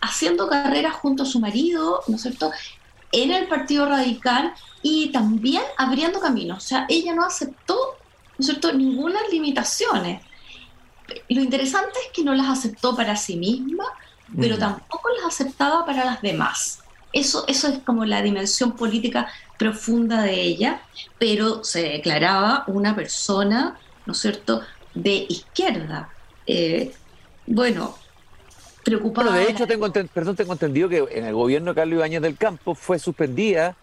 haciendo 0.00 0.48
carrera 0.48 0.90
junto 0.90 1.22
a 1.22 1.26
su 1.26 1.38
marido, 1.38 2.02
¿no 2.08 2.16
es 2.16 2.22
cierto?, 2.22 2.50
en 3.12 3.30
el 3.30 3.46
Partido 3.46 3.86
Radical 3.86 4.54
y 4.82 5.10
también 5.10 5.62
abriendo 5.76 6.18
caminos. 6.18 6.64
O 6.64 6.66
sea, 6.66 6.86
ella 6.88 7.14
no 7.14 7.24
aceptó, 7.26 7.76
¿no 8.38 8.40
es 8.40 8.46
cierto?, 8.46 8.72
ninguna 8.72 9.20
limitaciones. 9.30 10.22
Lo 11.28 11.40
interesante 11.40 11.98
es 12.06 12.12
que 12.12 12.24
no 12.24 12.34
las 12.34 12.48
aceptó 12.48 12.94
para 12.96 13.16
sí 13.16 13.36
misma, 13.36 13.84
pero 14.38 14.56
mm. 14.56 14.58
tampoco 14.58 15.08
las 15.20 15.34
aceptaba 15.34 15.84
para 15.84 16.04
las 16.04 16.22
demás. 16.22 16.80
Eso, 17.12 17.44
eso 17.46 17.68
es 17.68 17.78
como 17.80 18.04
la 18.04 18.22
dimensión 18.22 18.72
política 18.72 19.28
profunda 19.58 20.22
de 20.22 20.40
ella, 20.40 20.82
pero 21.18 21.62
se 21.62 21.82
declaraba 21.82 22.64
una 22.66 22.96
persona, 22.96 23.78
¿no 24.06 24.12
es 24.12 24.18
cierto?, 24.18 24.62
de 24.94 25.26
izquierda. 25.28 26.08
Eh, 26.46 26.92
bueno, 27.46 27.96
preocupada. 28.82 29.36
de 29.36 29.50
hecho, 29.50 29.66
tengo, 29.66 29.90
perdón, 29.92 30.36
tengo 30.36 30.52
entendido 30.52 30.88
que 30.88 31.06
en 31.10 31.24
el 31.24 31.34
gobierno 31.34 31.72
de 31.72 31.74
Carlos 31.74 31.96
Ibáñez 31.96 32.22
del 32.22 32.36
Campo 32.36 32.74
fue 32.74 32.98
suspendida 32.98 33.76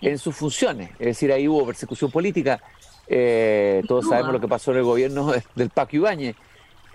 en 0.00 0.18
sus 0.18 0.34
funciones. 0.34 0.90
Es 0.98 1.06
decir, 1.06 1.32
ahí 1.32 1.48
hubo 1.48 1.66
persecución 1.66 2.10
política. 2.10 2.60
Eh, 3.06 3.82
todos 3.88 4.08
sabemos 4.08 4.32
lo 4.32 4.40
que 4.40 4.48
pasó 4.48 4.70
en 4.70 4.78
el 4.78 4.84
gobierno 4.84 5.32
del 5.54 5.70
Paco 5.70 5.96
Ibáñez. 5.96 6.36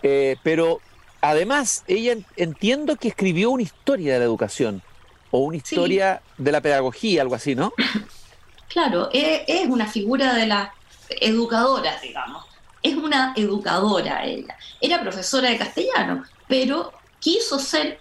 Eh, 0.08 0.38
pero 0.44 0.82
además, 1.20 1.84
ella 1.88 2.16
entiendo 2.38 2.96
que 2.96 3.08
escribió 3.08 3.50
una 3.50 3.64
historia 3.64 4.14
de 4.14 4.20
la 4.20 4.26
educación 4.26 4.84
o 5.32 5.40
una 5.40 5.58
historia 5.58 6.22
de 6.38 6.52
la 6.52 6.62
pedagogía, 6.62 7.24
algo 7.24 7.34
así, 7.34 7.56
¿no? 7.56 7.74
Claro, 8.68 9.10
e, 9.14 9.46
es 9.48 9.70
una 9.70 9.88
figura 9.88 10.34
de 10.34 10.48
la 10.48 10.74
educadora, 11.22 11.98
digamos. 12.02 12.44
Es 12.84 12.96
una 12.96 13.34
educadora 13.38 14.26
ella. 14.26 14.58
Era 14.82 15.00
profesora 15.00 15.50
de 15.50 15.58
castellano, 15.58 16.26
pero 16.50 16.92
quiso 17.20 17.58
ser, 17.58 18.00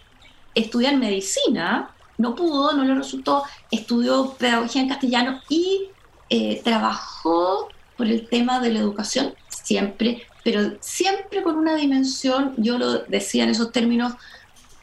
estudiar 0.53 0.97
medicina, 0.97 1.95
no 2.19 2.35
pudo, 2.35 2.73
no 2.73 2.83
le 2.83 2.95
resultó, 2.97 3.45
estudió 3.71 4.35
pedagogía 4.37 4.83
en 4.83 4.89
castellano 4.89 5.41
y 5.49 5.91
eh, 6.29 6.61
trabajó 6.65 7.69
por 7.97 8.07
el 8.09 8.29
tema 8.29 8.59
de 8.59 8.73
la 8.73 8.81
educación 8.81 9.33
siempre, 9.49 10.27
pero 10.45 10.75
siempre 10.81 11.43
con 11.43 11.57
una 11.57 11.75
dimensión, 11.75 12.55
yo 12.59 12.79
lo 12.79 13.01
decía 13.05 13.45
en 13.45 13.51
esos 13.51 13.73
términos, 13.73 14.13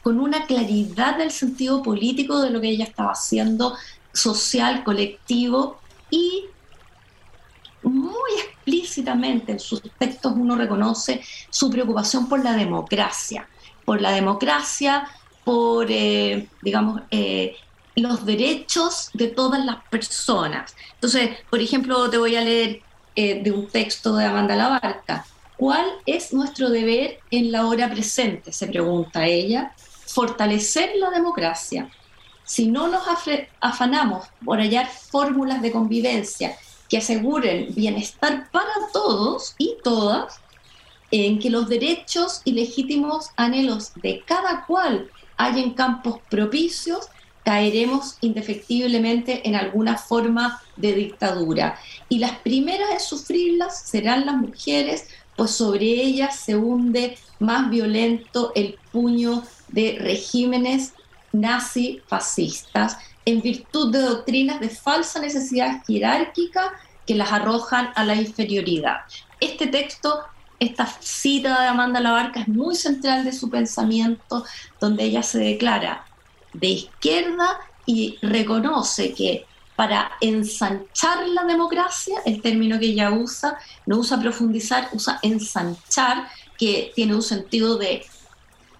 con 0.02 0.20
una 0.20 0.46
claridad 0.46 1.16
del 1.16 1.30
sentido 1.30 1.82
político 1.82 2.40
de 2.42 2.50
lo 2.50 2.60
que 2.60 2.68
ella 2.68 2.84
estaba 2.84 3.12
haciendo, 3.12 3.76
social, 4.12 4.84
colectivo, 4.84 5.78
y 6.10 6.44
muy 7.82 8.30
explícitamente 8.44 9.52
en 9.52 9.60
sus 9.60 9.80
textos 9.98 10.32
uno 10.36 10.56
reconoce 10.56 11.22
su 11.50 11.70
preocupación 11.70 12.28
por 12.28 12.44
la 12.44 12.52
democracia 12.52 13.48
por 13.84 14.00
la 14.00 14.12
democracia, 14.12 15.08
por, 15.44 15.86
eh, 15.90 16.48
digamos, 16.62 17.02
eh, 17.10 17.56
los 17.96 18.24
derechos 18.24 19.10
de 19.12 19.28
todas 19.28 19.64
las 19.64 19.76
personas. 19.90 20.74
Entonces, 20.94 21.30
por 21.50 21.60
ejemplo, 21.60 22.08
te 22.08 22.18
voy 22.18 22.36
a 22.36 22.40
leer 22.40 22.80
eh, 23.14 23.42
de 23.42 23.50
un 23.50 23.68
texto 23.68 24.16
de 24.16 24.24
Amanda 24.24 24.56
Labarca. 24.56 25.26
¿Cuál 25.62 25.86
es 26.06 26.32
nuestro 26.32 26.70
deber 26.70 27.20
en 27.30 27.52
la 27.52 27.66
hora 27.68 27.88
presente? 27.88 28.52
Se 28.52 28.66
pregunta 28.66 29.26
ella. 29.26 29.72
Fortalecer 30.06 30.90
la 30.96 31.10
democracia. 31.10 31.88
Si 32.42 32.66
no 32.66 32.88
nos 32.88 33.04
afanamos 33.60 34.26
por 34.44 34.58
hallar 34.58 34.88
fórmulas 34.88 35.62
de 35.62 35.70
convivencia 35.70 36.56
que 36.88 36.98
aseguren 36.98 37.72
bienestar 37.76 38.50
para 38.50 38.72
todos 38.92 39.54
y 39.56 39.76
todas, 39.84 40.40
en 41.12 41.38
que 41.38 41.48
los 41.48 41.68
derechos 41.68 42.42
y 42.44 42.54
legítimos 42.54 43.28
anhelos 43.36 43.92
de 44.02 44.24
cada 44.26 44.66
cual 44.66 45.12
hayan 45.36 45.74
campos 45.74 46.18
propicios, 46.28 47.08
caeremos 47.44 48.18
indefectiblemente 48.20 49.48
en 49.48 49.54
alguna 49.54 49.96
forma 49.96 50.60
de 50.76 50.92
dictadura. 50.92 51.78
Y 52.08 52.18
las 52.18 52.38
primeras 52.38 52.90
en 52.90 53.00
sufrirlas 53.00 53.80
serán 53.82 54.26
las 54.26 54.36
mujeres, 54.36 55.06
pues 55.36 55.50
sobre 55.52 55.84
ellas 55.84 56.36
se 56.36 56.56
hunde 56.56 57.16
más 57.38 57.70
violento 57.70 58.52
el 58.54 58.78
puño 58.92 59.42
de 59.68 59.98
regímenes 60.00 60.92
nazi-fascistas 61.32 62.98
en 63.24 63.40
virtud 63.40 63.92
de 63.92 64.02
doctrinas 64.02 64.60
de 64.60 64.68
falsa 64.68 65.20
necesidad 65.20 65.82
jerárquica 65.86 66.72
que 67.06 67.14
las 67.14 67.32
arrojan 67.32 67.90
a 67.94 68.04
la 68.04 68.14
inferioridad. 68.14 68.98
Este 69.40 69.66
texto 69.66 70.20
esta 70.62 70.86
cita 70.86 71.60
de 71.60 71.66
Amanda 71.66 71.98
Labarca 71.98 72.40
es 72.42 72.46
muy 72.46 72.76
central 72.76 73.24
de 73.24 73.32
su 73.32 73.50
pensamiento, 73.50 74.44
donde 74.80 75.02
ella 75.02 75.24
se 75.24 75.40
declara 75.40 76.04
de 76.52 76.68
izquierda 76.68 77.58
y 77.84 78.16
reconoce 78.22 79.12
que 79.12 79.44
para 79.76 80.12
ensanchar 80.20 81.26
la 81.28 81.44
democracia, 81.44 82.20
el 82.24 82.42
término 82.42 82.78
que 82.78 82.86
ella 82.86 83.10
usa, 83.10 83.58
no 83.86 83.98
usa 83.98 84.20
profundizar, 84.20 84.88
usa 84.92 85.18
ensanchar, 85.22 86.28
que 86.58 86.92
tiene 86.94 87.14
un 87.14 87.22
sentido 87.22 87.78
de 87.78 88.04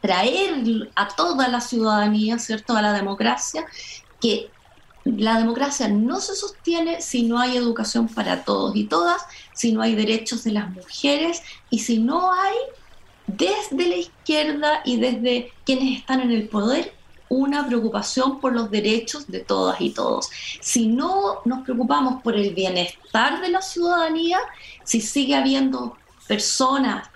traer 0.01 0.91
a 0.95 1.09
toda 1.09 1.49
la 1.49 1.61
ciudadanía, 1.61 2.39
¿cierto?, 2.39 2.77
a 2.77 2.83
la 2.83 2.93
democracia, 2.93 3.65
que 4.21 4.51
la 5.05 5.39
democracia 5.39 5.89
no 5.89 6.21
se 6.21 6.37
sostiene 6.37 7.01
si 7.01 7.25
no 7.25 7.39
hay 7.39 7.57
educación 7.57 8.09
para 8.09 8.45
todos 8.45 8.77
y 8.77 8.85
todas, 8.85 9.23
si 9.55 9.73
no 9.73 9.83
hay 9.83 9.95
derechos 9.95 10.45
de 10.45 10.53
las 10.53 10.71
mujeres 10.71 11.43
y 11.71 11.81
si 11.81 11.99
no 11.99 12.33
hay 12.33 12.57
desde 13.27 13.89
la 13.89 13.97
izquierda 13.97 14.83
y 14.85 14.97
desde 14.99 15.53
quienes 15.65 15.99
están 15.99 16.21
en 16.21 16.31
el 16.31 16.49
poder 16.49 16.93
una 17.33 17.67
preocupación 17.67 18.41
por 18.41 18.53
los 18.53 18.71
derechos 18.71 19.27
de 19.27 19.41
todas 19.41 19.81
y 19.81 19.91
todos. 19.91 20.29
Si 20.61 20.87
no 20.87 21.41
nos 21.47 21.63
preocupamos 21.63 22.23
por 22.23 22.37
el 22.37 22.55
bienestar 22.55 23.41
de 23.41 23.49
la 23.49 23.63
ciudadanía, 23.63 24.39
si 24.85 25.01
sigue 25.01 25.35
habiendo 25.35 25.97
personas 26.29 27.09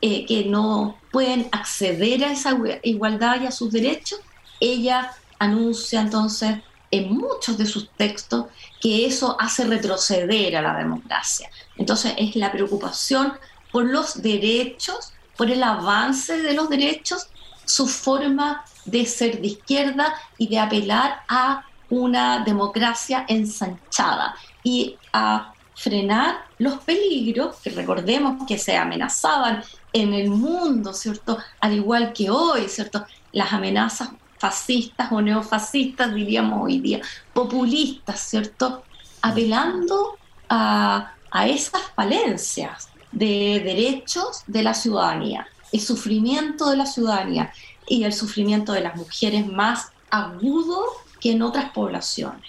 eh, 0.00 0.26
que 0.26 0.44
no 0.44 0.98
pueden 1.12 1.48
acceder 1.52 2.24
a 2.24 2.32
esa 2.32 2.56
igualdad 2.82 3.40
y 3.40 3.46
a 3.46 3.52
sus 3.52 3.70
derechos, 3.70 4.20
ella 4.58 5.12
anuncia 5.38 6.00
entonces 6.00 6.56
en 6.90 7.14
muchos 7.14 7.56
de 7.56 7.66
sus 7.66 7.88
textos 7.90 8.46
que 8.80 9.06
eso 9.06 9.36
hace 9.38 9.64
retroceder 9.64 10.56
a 10.56 10.62
la 10.62 10.76
democracia. 10.76 11.48
Entonces 11.76 12.14
es 12.18 12.34
la 12.34 12.50
preocupación 12.50 13.34
por 13.70 13.84
los 13.84 14.20
derechos, 14.20 15.12
por 15.36 15.48
el 15.48 15.62
avance 15.62 16.42
de 16.42 16.54
los 16.54 16.68
derechos, 16.68 17.28
su 17.64 17.86
forma 17.86 18.64
de 18.84 19.06
ser 19.06 19.40
de 19.40 19.48
izquierda 19.48 20.14
y 20.38 20.48
de 20.48 20.58
apelar 20.58 21.22
a 21.28 21.64
una 21.90 22.44
democracia 22.44 23.24
ensanchada 23.28 24.34
y 24.62 24.96
a 25.12 25.52
frenar 25.74 26.44
los 26.58 26.78
peligros 26.82 27.56
que 27.56 27.70
recordemos 27.70 28.46
que 28.46 28.58
se 28.58 28.76
amenazaban 28.76 29.62
en 29.92 30.12
el 30.12 30.30
mundo, 30.30 30.92
¿cierto? 30.92 31.38
Al 31.60 31.74
igual 31.74 32.12
que 32.12 32.30
hoy, 32.30 32.68
¿cierto? 32.68 33.06
Las 33.32 33.52
amenazas 33.52 34.10
fascistas 34.38 35.10
o 35.10 35.20
neofascistas, 35.20 36.14
diríamos 36.14 36.60
hoy 36.62 36.80
día, 36.80 37.00
populistas, 37.32 38.20
¿cierto? 38.20 38.84
Apelando 39.22 40.18
a, 40.48 41.14
a 41.30 41.48
esas 41.48 41.82
falencias 41.94 42.90
de 43.10 43.60
derechos 43.64 44.42
de 44.46 44.62
la 44.62 44.74
ciudadanía, 44.74 45.46
el 45.72 45.80
sufrimiento 45.80 46.70
de 46.70 46.76
la 46.76 46.86
ciudadanía 46.86 47.52
y 47.90 48.04
el 48.04 48.12
sufrimiento 48.12 48.72
de 48.72 48.80
las 48.80 48.94
mujeres 48.94 49.46
más 49.48 49.88
agudo 50.10 50.84
que 51.20 51.32
en 51.32 51.42
otras 51.42 51.72
poblaciones. 51.72 52.48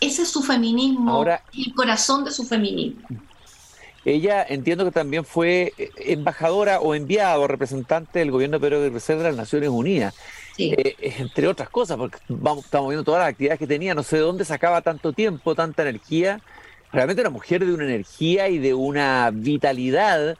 Ese 0.00 0.22
es 0.22 0.28
su 0.28 0.42
feminismo, 0.42 1.12
Ahora, 1.12 1.42
el 1.56 1.72
corazón 1.72 2.24
de 2.24 2.32
su 2.32 2.44
feminismo. 2.44 3.06
Ella 4.04 4.44
entiendo 4.46 4.84
que 4.84 4.90
también 4.90 5.24
fue 5.24 5.72
embajadora 5.96 6.80
o 6.80 6.94
enviada 6.94 7.38
o 7.38 7.46
representante 7.46 8.18
del 8.18 8.32
gobierno 8.32 8.58
de 8.58 8.60
Pedro 8.60 8.80
de 8.80 8.90
de 8.90 9.22
las 9.22 9.36
Naciones 9.36 9.68
Unidas. 9.68 10.14
Eh, 10.58 10.96
entre 11.18 11.46
otras 11.48 11.68
cosas, 11.68 11.96
porque 11.96 12.18
vamos, 12.28 12.64
estamos 12.64 12.88
viendo 12.88 13.04
todas 13.04 13.20
las 13.20 13.30
actividades 13.30 13.58
que 13.58 13.66
tenía, 13.66 13.94
no 13.94 14.02
sé 14.02 14.16
de 14.16 14.22
dónde 14.22 14.44
sacaba 14.44 14.80
tanto 14.82 15.12
tiempo, 15.12 15.54
tanta 15.54 15.82
energía. 15.82 16.40
Realmente 16.92 17.22
una 17.22 17.30
mujer 17.30 17.64
de 17.64 17.72
una 17.72 17.84
energía 17.84 18.48
y 18.48 18.58
de 18.58 18.74
una 18.74 19.30
vitalidad 19.32 20.36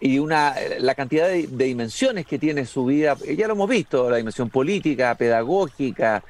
y 0.00 0.18
una 0.18 0.54
la 0.78 0.94
cantidad 0.94 1.28
de, 1.28 1.46
dimensiones 1.46 2.26
que 2.26 2.38
tiene 2.38 2.66
su 2.66 2.84
vida, 2.84 3.16
ya 3.36 3.46
lo 3.46 3.54
hemos 3.54 3.68
visto, 3.68 4.08
la 4.08 4.18
dimensión 4.18 4.48
política, 4.48 5.14
pedagógica, 5.16 6.22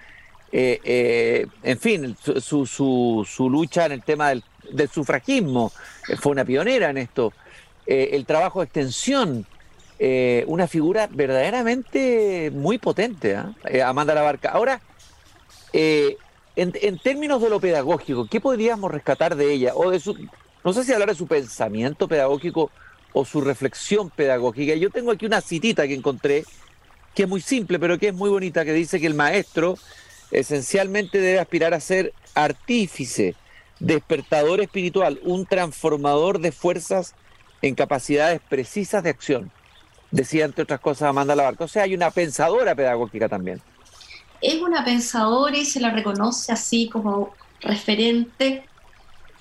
eh, 0.51 0.81
eh, 0.83 1.47
en 1.63 1.79
fin, 1.79 2.17
su, 2.23 2.65
su, 2.67 3.27
su, 3.29 3.51
lucha 3.51 3.85
en 3.85 3.93
el 3.93 4.03
tema 4.03 4.31
del, 4.31 4.43
sufragismo, 4.91 5.73
eh, 6.09 6.17
fue 6.17 6.33
una 6.33 6.45
pionera 6.45 6.89
en 6.89 6.99
esto, 6.99 7.33
el 7.87 8.27
trabajo 8.27 8.61
de 8.61 8.65
extensión, 8.65 9.47
una 10.47 10.67
figura 10.67 11.09
verdaderamente 11.11 12.51
muy 12.53 12.77
potente, 12.77 13.35
¿ah? 13.35 13.55
Amanda 13.87 14.15
Labarca. 14.15 14.51
Ahora, 14.51 14.83
en, 15.73 16.17
en, 16.55 16.99
términos 16.99 17.41
de 17.41 17.49
lo 17.49 17.61
pedagógico, 17.61 18.27
¿qué 18.27 18.43
podríamos 18.43 18.91
rescatar 18.91 19.37
de 19.37 19.53
ella? 19.53 19.73
O 19.75 19.91
de 19.91 20.01
su, 20.01 20.15
no 20.65 20.73
sé 20.75 20.85
si 20.85 20.93
hablar 20.93 21.09
de 21.09 21.15
su 21.15 21.27
pensamiento 21.27 22.09
pedagógico 22.09 22.71
o 23.13 23.25
su 23.25 23.41
reflexión 23.41 24.11
pedagógica. 24.11 24.75
Yo 24.75 24.91
tengo 24.91 25.13
aquí 25.13 25.27
una 25.27 25.41
citita 25.41 25.87
que 25.87 25.95
encontré, 25.95 26.45
que 27.15 27.25
es 27.25 27.29
muy 27.29 27.41
simple, 27.41 27.79
pero 27.79 27.99
que 27.99 28.09
es 28.09 28.15
muy 28.15 28.31
bonita, 28.31 28.65
que 28.65 28.73
dice 28.73 29.01
que 29.01 29.07
el 29.07 29.15
maestro 29.15 29.79
esencialmente 30.31 31.21
debe 31.21 31.41
aspirar 31.41 31.75
a 31.75 31.81
ser 31.81 32.13
artífice, 32.35 33.35
despertador 33.81 34.61
espiritual, 34.61 35.21
un 35.23 35.47
transformador 35.47 36.41
de 36.41 36.53
fuerzas 36.53 37.15
en 37.63 37.75
capacidades 37.75 38.41
precisas 38.49 39.03
de 39.03 39.11
acción. 39.11 39.51
Decía, 40.11 40.45
entre 40.45 40.63
otras 40.63 40.81
cosas, 40.81 41.09
Amanda 41.09 41.35
Labarca. 41.35 41.65
O 41.65 41.69
sea, 41.69 41.83
hay 41.83 41.95
una 41.95 42.11
pensadora 42.11 42.75
pedagógica 42.75 43.29
también. 43.29 43.61
Es 44.41 44.61
una 44.61 44.85
pensadora 44.85 45.57
y 45.57 45.65
se 45.65 45.81
la 45.81 45.91
reconoce 45.91 46.53
así 46.53 46.89
como 46.89 47.35
referente, 47.61 48.65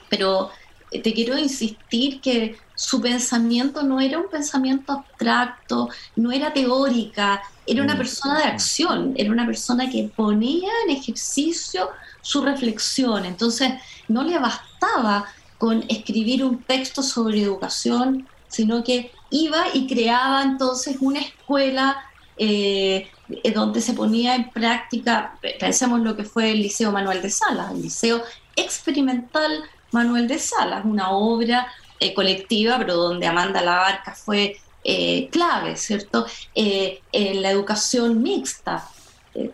pero 0.10 0.50
te 0.90 1.14
quiero 1.14 1.38
insistir 1.38 2.20
que 2.20 2.58
su 2.78 3.02
pensamiento 3.02 3.82
no 3.82 4.00
era 4.00 4.20
un 4.20 4.30
pensamiento 4.30 4.94
abstracto, 4.94 5.90
no 6.16 6.32
era 6.32 6.54
teórica, 6.54 7.42
era 7.66 7.82
una 7.82 7.96
mm. 7.96 7.98
persona 7.98 8.38
de 8.38 8.46
acción, 8.46 9.14
era 9.18 9.32
una 9.32 9.48
persona 9.48 9.90
que 9.90 10.12
ponía 10.16 10.70
en 10.86 10.96
ejercicio 10.96 11.90
su 12.22 12.44
reflexión. 12.44 13.26
Entonces, 13.26 13.74
no 14.08 14.24
le 14.24 14.38
bastaba 14.38 15.26
con 15.58 15.86
escribir 15.90 16.46
un 16.46 16.62
texto 16.62 17.02
sobre 17.02 17.42
educación, 17.42 18.28
sino 18.48 18.84
que 18.84 19.12
iba 19.32 19.66
y 19.74 19.88
creaba 19.88 20.44
entonces 20.44 20.98
una 21.02 21.20
escuela 21.20 21.98
eh, 22.38 23.10
donde 23.56 23.82
se 23.82 23.94
ponía 23.94 24.36
en 24.36 24.52
práctica, 24.52 25.36
pensemos 25.60 26.02
lo 26.02 26.16
que 26.16 26.26
fue 26.26 26.52
el 26.52 26.62
Liceo 26.62 26.92
Manuel 26.92 27.24
de 27.24 27.32
Salas, 27.32 27.72
el 27.72 27.82
Liceo 27.82 28.22
Experimental 28.56 29.64
Manuel 29.92 30.28
de 30.28 30.38
Salas, 30.38 30.86
una 30.86 31.10
obra 31.10 31.68
eh, 32.00 32.14
colectiva, 32.14 32.78
pero 32.78 32.96
donde 32.96 33.28
Amanda 33.28 33.62
Labarca 33.62 34.14
fue 34.14 34.58
eh, 34.84 35.30
clave, 35.30 35.76
¿cierto? 35.76 36.26
Eh, 36.56 37.02
en 37.12 37.42
la 37.42 37.52
educación 37.52 38.22
mixta 38.22 38.88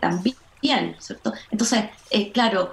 también, 0.00 0.96
¿cierto? 0.98 1.34
Entonces, 1.50 1.84
claro, 2.32 2.72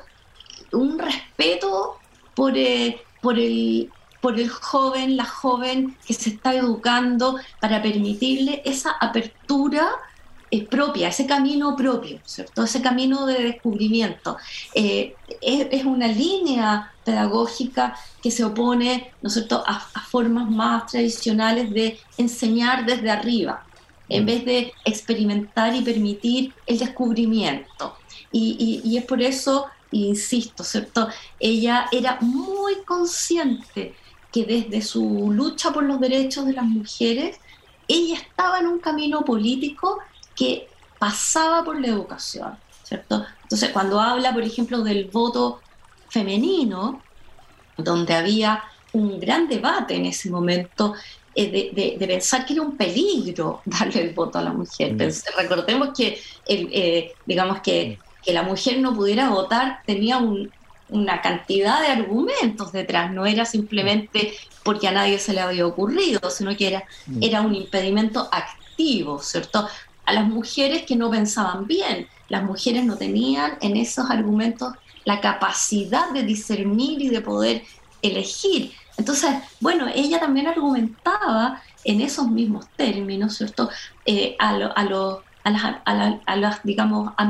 un 0.71 0.97
respeto 0.97 1.97
por, 2.35 2.57
el 2.57 3.89
por 4.21 4.39
el 4.39 4.49
joven, 4.49 5.17
la 5.17 5.25
joven 5.25 5.97
que 6.05 6.13
se 6.13 6.29
está 6.29 6.53
educando 6.53 7.37
para 7.59 7.81
permitirle 7.81 8.61
esa 8.63 8.91
apertura 8.91 9.89
propia, 10.69 11.07
ese 11.07 11.25
camino 11.25 11.75
propio, 11.75 12.19
¿cierto? 12.25 12.63
Ese 12.63 12.81
camino 12.81 13.25
de 13.25 13.41
descubrimiento. 13.43 14.37
es, 14.73 15.13
es, 15.41 15.85
una 15.85 16.07
línea 16.07 16.91
pedagógica 17.03 17.95
que 18.21 18.31
se 18.31 18.43
opone 18.43 19.11
¿no 19.21 19.29
cierto? 19.29 19.63
A, 19.65 19.79
formas 19.79 20.49
más 20.49 20.91
tradicionales 20.91 21.71
de 21.71 21.99
enseñar 22.17 22.85
desde 22.85 23.09
arriba, 23.09 23.65
en 24.09 24.23
mm. 24.23 24.25
vez 24.25 24.45
de 24.45 24.73
experimentar 24.83 25.75
y 25.75 25.81
permitir 25.81 26.53
el 26.65 26.79
descubrimiento. 26.79 27.95
Y, 28.31 28.97
es 28.97 29.05
por 29.05 29.21
eso, 29.21 29.67
insisto, 29.91 30.63
¿cierto? 30.63 31.07
Ella 31.39 31.87
era 31.91 32.17
muy 32.21 32.75
consciente 32.85 33.93
que 34.31 34.45
desde 34.45 34.81
su 34.81 35.31
lucha 35.31 35.71
por 35.71 35.83
los 35.83 35.99
derechos 35.99 36.45
de 36.45 36.53
las 36.53 36.65
mujeres, 36.65 37.37
ella 37.87 38.15
estaba 38.15 38.59
en 38.59 38.67
un 38.67 38.79
camino 38.79 39.23
político 39.25 39.99
que 40.41 40.67
pasaba 40.97 41.63
por 41.63 41.79
la 41.79 41.85
educación, 41.85 42.57
¿cierto? 42.81 43.23
Entonces, 43.43 43.69
cuando 43.69 43.99
habla, 44.01 44.33
por 44.33 44.41
ejemplo, 44.41 44.81
del 44.81 45.05
voto 45.05 45.61
femenino, 46.09 46.99
donde 47.77 48.15
había 48.15 48.63
un 48.93 49.19
gran 49.19 49.47
debate 49.47 49.95
en 49.95 50.07
ese 50.07 50.31
momento 50.31 50.95
eh, 51.35 51.95
de, 51.99 52.07
pensar 52.07 52.43
que 52.43 52.53
era 52.53 52.63
un 52.63 52.75
peligro 52.75 53.61
darle 53.65 54.01
el 54.01 54.15
voto 54.15 54.39
a 54.39 54.41
la 54.41 54.51
mujer. 54.51 54.93
Mm. 54.93 55.11
recordemos 55.37 55.89
que, 55.95 56.19
eh, 56.47 57.13
digamos 57.27 57.59
que, 57.59 57.99
que, 58.23 58.33
la 58.33 58.41
mujer 58.41 58.79
no 58.79 58.95
pudiera 58.95 59.29
votar 59.29 59.81
tenía 59.85 60.19
una 60.89 61.21
cantidad 61.21 61.81
de 61.81 61.87
argumentos 61.87 62.71
detrás, 62.71 63.11
no 63.11 63.27
era 63.27 63.45
simplemente 63.45 64.33
porque 64.63 64.87
a 64.87 64.91
nadie 64.91 65.19
se 65.19 65.33
le 65.33 65.41
había 65.41 65.67
ocurrido, 65.67 66.31
sino 66.31 66.57
que 66.57 66.67
era, 66.67 66.83
mm. 67.05 67.19
era 67.21 67.41
un 67.41 67.53
impedimento 67.53 68.27
activo, 68.31 69.19
¿cierto? 69.19 69.67
A 70.11 70.13
las 70.13 70.27
mujeres 70.27 70.81
que 70.81 70.97
no 70.97 71.09
pensaban 71.09 71.67
bien, 71.67 72.05
las 72.27 72.43
mujeres 72.43 72.83
no 72.83 72.97
tenían 72.97 73.53
en 73.61 73.77
esos 73.77 74.11
argumentos 74.11 74.73
la 75.05 75.21
capacidad 75.21 76.11
de 76.11 76.23
discernir 76.23 77.01
y 77.01 77.07
de 77.07 77.21
poder 77.21 77.63
elegir. 78.01 78.73
Entonces, 78.97 79.33
bueno, 79.61 79.87
ella 79.87 80.19
también 80.19 80.47
argumentaba 80.47 81.61
en 81.85 82.01
esos 82.01 82.27
mismos 82.27 82.67
términos, 82.75 83.37
¿cierto? 83.37 83.69
Eh, 84.05 84.35
a, 84.37 84.49
a, 84.75 85.81
a, 86.25 86.35
las, 86.35 86.63
digamos, 86.63 87.13
a 87.15 87.29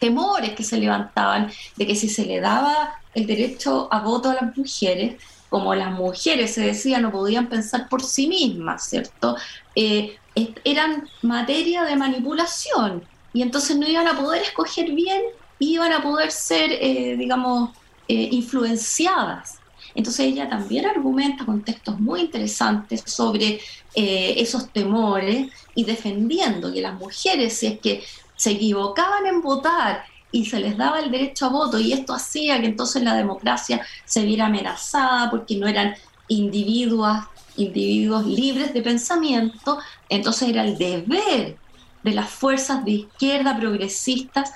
temores 0.00 0.50
que 0.56 0.64
se 0.64 0.78
levantaban 0.78 1.48
de 1.76 1.86
que 1.86 1.94
si 1.94 2.08
se 2.08 2.26
le 2.26 2.40
daba 2.40 2.94
el 3.14 3.24
derecho 3.24 3.86
a 3.92 4.00
voto 4.00 4.30
a 4.30 4.34
las 4.34 4.56
mujeres, 4.56 5.22
como 5.48 5.76
las 5.76 5.92
mujeres 5.92 6.54
se 6.54 6.62
decía 6.62 6.98
no 6.98 7.12
podían 7.12 7.48
pensar 7.48 7.88
por 7.88 8.02
sí 8.02 8.26
mismas, 8.26 8.88
¿cierto? 8.88 9.36
Eh, 9.76 10.18
eran 10.64 11.08
materia 11.22 11.84
de 11.84 11.96
manipulación 11.96 13.04
y 13.32 13.42
entonces 13.42 13.76
no 13.76 13.88
iban 13.88 14.08
a 14.08 14.16
poder 14.16 14.42
escoger 14.42 14.90
bien 14.92 15.22
iban 15.58 15.92
a 15.92 16.02
poder 16.02 16.30
ser, 16.30 16.72
eh, 16.72 17.16
digamos, 17.16 17.70
eh, 18.08 18.28
influenciadas. 18.32 19.58
Entonces 19.94 20.26
ella 20.26 20.48
también 20.48 20.86
argumenta 20.86 21.44
con 21.44 21.62
textos 21.62 22.00
muy 22.00 22.22
interesantes 22.22 23.02
sobre 23.06 23.60
eh, 23.94 24.34
esos 24.38 24.70
temores 24.70 25.52
y 25.74 25.84
defendiendo 25.84 26.72
que 26.72 26.80
las 26.80 26.94
mujeres, 26.94 27.56
si 27.56 27.66
es 27.66 27.80
que 27.80 28.02
se 28.36 28.52
equivocaban 28.52 29.26
en 29.26 29.40
votar 29.40 30.04
y 30.32 30.46
se 30.46 30.58
les 30.58 30.76
daba 30.76 30.98
el 30.98 31.12
derecho 31.12 31.46
a 31.46 31.50
voto 31.50 31.78
y 31.78 31.92
esto 31.92 32.12
hacía 32.12 32.60
que 32.60 32.66
entonces 32.66 33.04
la 33.04 33.14
democracia 33.14 33.86
se 34.04 34.24
viera 34.24 34.46
amenazada 34.46 35.30
porque 35.30 35.56
no 35.56 35.68
eran 35.68 35.94
individuos 36.26 37.18
individuos 37.56 38.26
libres 38.26 38.72
de 38.74 38.82
pensamiento, 38.82 39.78
entonces 40.08 40.48
era 40.48 40.64
el 40.64 40.76
deber 40.78 41.56
de 42.02 42.12
las 42.12 42.30
fuerzas 42.30 42.84
de 42.84 42.92
izquierda 42.92 43.58
progresistas 43.58 44.52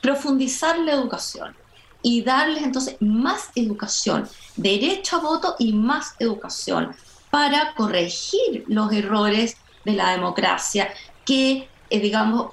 profundizar 0.00 0.78
la 0.78 0.92
educación 0.92 1.56
y 2.02 2.22
darles 2.22 2.62
entonces 2.62 2.96
más 3.00 3.50
educación, 3.54 4.28
derecho 4.54 5.16
a 5.16 5.20
voto 5.20 5.56
y 5.58 5.72
más 5.72 6.14
educación 6.18 6.94
para 7.30 7.74
corregir 7.74 8.64
los 8.68 8.92
errores 8.92 9.56
de 9.84 9.92
la 9.92 10.12
democracia 10.12 10.88
que, 11.24 11.68
eh, 11.90 12.00
digamos, 12.00 12.52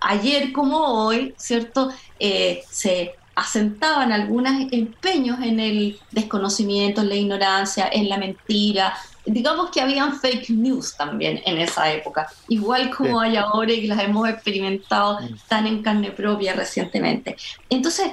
ayer 0.00 0.52
como 0.52 1.04
hoy, 1.04 1.34
¿cierto? 1.36 1.90
Eh, 2.18 2.62
se 2.70 3.16
asentaban 3.34 4.12
algunos 4.12 4.52
empeños 4.70 5.40
en 5.40 5.60
el 5.60 5.98
desconocimiento, 6.10 7.00
en 7.00 7.08
la 7.08 7.14
ignorancia, 7.14 7.88
en 7.92 8.08
la 8.08 8.16
mentira. 8.16 8.94
Digamos 9.26 9.70
que 9.70 9.80
habían 9.80 10.20
fake 10.20 10.50
news 10.50 10.96
también 10.96 11.40
en 11.46 11.58
esa 11.58 11.90
época, 11.92 12.28
igual 12.48 12.94
como 12.94 13.20
hay 13.20 13.36
ahora 13.36 13.72
y 13.72 13.86
las 13.86 14.02
hemos 14.02 14.28
experimentado 14.28 15.20
mm. 15.20 15.36
tan 15.48 15.66
en 15.66 15.82
carne 15.82 16.10
propia 16.10 16.52
recientemente. 16.52 17.36
Entonces, 17.70 18.12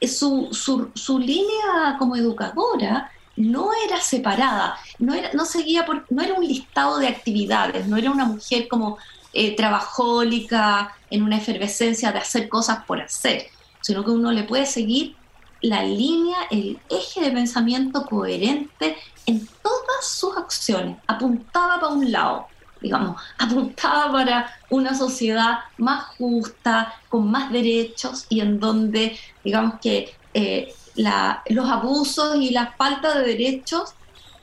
su, 0.00 0.48
su, 0.52 0.90
su 0.94 1.18
línea 1.18 1.96
como 1.98 2.16
educadora 2.16 3.10
no 3.36 3.70
era 3.86 4.00
separada, 4.00 4.76
no, 4.98 5.14
era, 5.14 5.30
no 5.32 5.46
seguía 5.46 5.86
por, 5.86 6.04
no 6.10 6.22
era 6.22 6.34
un 6.34 6.46
listado 6.46 6.98
de 6.98 7.08
actividades, 7.08 7.86
no 7.86 7.96
era 7.96 8.10
una 8.10 8.26
mujer 8.26 8.68
como 8.68 8.98
eh, 9.32 9.56
trabajólica, 9.56 10.94
en 11.12 11.22
una 11.22 11.36
efervescencia 11.36 12.10
de 12.10 12.18
hacer 12.18 12.48
cosas 12.48 12.84
por 12.86 13.00
hacer, 13.00 13.46
sino 13.82 14.04
que 14.04 14.10
uno 14.10 14.32
le 14.32 14.44
puede 14.44 14.66
seguir 14.66 15.16
la 15.60 15.84
línea, 15.84 16.38
el 16.50 16.80
eje 16.90 17.20
de 17.20 17.30
pensamiento 17.30 18.04
coherente 18.04 18.96
en 19.26 19.46
todas 19.62 20.06
sus 20.06 20.36
acciones, 20.36 20.96
apuntaba 21.06 21.80
para 21.80 21.92
un 21.92 22.10
lado, 22.10 22.46
digamos, 22.80 23.20
apuntaba 23.38 24.10
para 24.10 24.56
una 24.70 24.94
sociedad 24.94 25.60
más 25.78 26.04
justa, 26.16 26.94
con 27.08 27.30
más 27.30 27.52
derechos 27.52 28.26
y 28.28 28.40
en 28.40 28.58
donde, 28.58 29.16
digamos 29.44 29.74
que 29.80 30.16
eh, 30.34 30.74
los 30.96 31.70
abusos 31.70 32.36
y 32.36 32.50
la 32.50 32.74
falta 32.76 33.18
de 33.18 33.26
derechos 33.26 33.94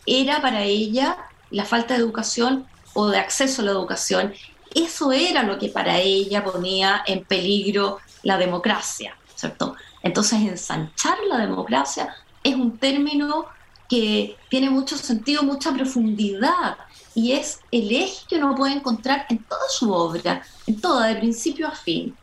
era 0.05 0.41
para 0.41 0.63
ella 0.63 1.17
la 1.51 1.65
falta 1.65 1.93
de 1.93 1.99
educación 1.99 2.67
o 2.93 3.07
de 3.07 3.17
acceso 3.17 3.61
a 3.61 3.65
la 3.65 3.71
educación. 3.71 4.33
Eso 4.73 5.11
era 5.11 5.43
lo 5.43 5.57
que 5.57 5.69
para 5.69 5.99
ella 5.99 6.43
ponía 6.43 7.03
en 7.05 7.23
peligro 7.23 7.99
la 8.23 8.37
democracia, 8.37 9.15
¿cierto? 9.39 9.75
Entonces, 10.03 10.39
ensanchar 10.41 11.17
la 11.29 11.37
democracia 11.37 12.13
es 12.43 12.55
un 12.55 12.77
término 12.77 13.45
que 13.87 14.35
tiene 14.49 14.69
mucho 14.69 14.97
sentido, 14.97 15.43
mucha 15.43 15.73
profundidad, 15.73 16.77
y 17.15 17.31
es 17.31 17.59
el 17.71 17.89
eje 17.91 18.25
que 18.27 18.35
uno 18.35 18.53
puede 18.55 18.73
encontrar 18.73 19.25
en 19.29 19.39
toda 19.39 19.67
su 19.69 19.91
obra, 19.91 20.43
en 20.67 20.79
toda, 20.79 21.07
de 21.07 21.15
principio 21.15 21.67
a 21.67 21.71
fin. 21.71 22.15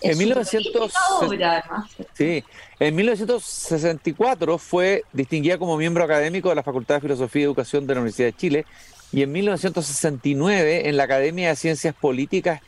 En, 0.00 0.16
1964 2.96 4.58
fue 4.58 5.02
distinguida 5.12 5.58
como 5.58 5.76
miembro 5.76 6.04
académico 6.04 6.50
de 6.50 6.54
la 6.54 6.62
Facultad 6.62 6.94
de 6.96 7.00
Filosofía 7.00 7.42
y 7.42 7.44
Educación 7.44 7.86
de 7.86 7.94
la 7.94 8.00
Universidad 8.00 8.28
de 8.28 8.36
Chile 8.36 8.64
y 9.12 9.22
en 9.22 9.32
1969 9.32 10.88
en 10.88 10.96
la 10.96 11.02
Academia 11.04 11.48
de 11.48 11.56
Ciencias 11.56 11.94
Políticas 11.94 12.60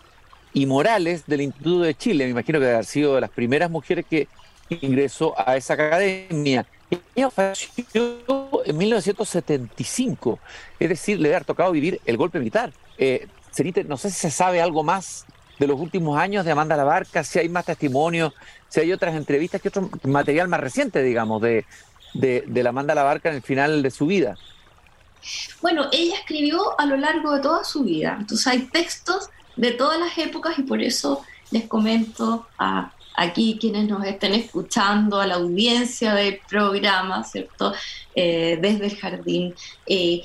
y 0.52 0.66
Morales 0.66 1.24
del 1.26 1.42
Instituto 1.42 1.80
de 1.80 1.94
Chile. 1.94 2.24
Me 2.24 2.30
imagino 2.30 2.58
que 2.58 2.64
debe 2.64 2.74
haber 2.76 2.86
sido 2.86 3.14
de 3.14 3.20
las 3.20 3.30
primeras 3.30 3.70
mujeres 3.70 4.04
que 4.08 4.28
ingresó 4.68 5.34
a 5.38 5.56
esa 5.56 5.74
academia. 5.74 6.66
Ella 7.14 7.30
falleció 7.30 8.18
en 8.64 8.76
1975, 8.76 10.38
es 10.78 10.88
decir, 10.88 11.20
le 11.20 11.28
haber 11.28 11.44
tocado 11.44 11.70
vivir 11.72 12.00
el 12.04 12.16
golpe 12.16 12.38
militar. 12.38 12.72
Eh, 12.98 13.28
no 13.86 13.96
sé 13.96 14.10
si 14.10 14.16
se 14.16 14.30
sabe 14.30 14.60
algo 14.60 14.82
más 14.82 15.26
de 15.58 15.66
los 15.66 15.78
últimos 15.78 16.18
años 16.18 16.44
de 16.44 16.52
Amanda 16.52 16.76
Labarca, 16.76 17.22
si 17.22 17.38
hay 17.38 17.48
más 17.48 17.66
testimonios, 17.66 18.32
si 18.68 18.80
hay 18.80 18.92
otras 18.92 19.14
entrevistas, 19.14 19.60
que 19.60 19.68
otro 19.68 19.90
material 20.04 20.48
más 20.48 20.60
reciente, 20.60 21.02
digamos, 21.02 21.42
de, 21.42 21.66
de, 22.14 22.44
de 22.46 22.62
la 22.62 22.70
Amanda 22.70 22.94
Labarca 22.94 23.28
en 23.28 23.36
el 23.36 23.42
final 23.42 23.82
de 23.82 23.90
su 23.90 24.06
vida. 24.06 24.36
Bueno, 25.60 25.88
ella 25.92 26.14
escribió 26.16 26.78
a 26.80 26.86
lo 26.86 26.96
largo 26.96 27.34
de 27.34 27.40
toda 27.40 27.62
su 27.64 27.84
vida, 27.84 28.16
entonces 28.18 28.46
hay 28.46 28.60
textos 28.60 29.28
de 29.60 29.72
todas 29.72 30.00
las 30.00 30.16
épocas 30.16 30.58
y 30.58 30.62
por 30.62 30.80
eso 30.80 31.22
les 31.50 31.66
comento 31.66 32.46
a 32.58 32.92
aquí 33.14 33.58
quienes 33.60 33.86
nos 33.86 34.04
estén 34.06 34.32
escuchando, 34.32 35.20
a 35.20 35.26
la 35.26 35.34
audiencia 35.34 36.14
del 36.14 36.40
programa, 36.48 37.22
¿cierto? 37.24 37.74
Eh, 38.14 38.58
desde 38.62 38.86
el 38.86 38.96
jardín. 38.96 39.54
Eh, 39.86 40.22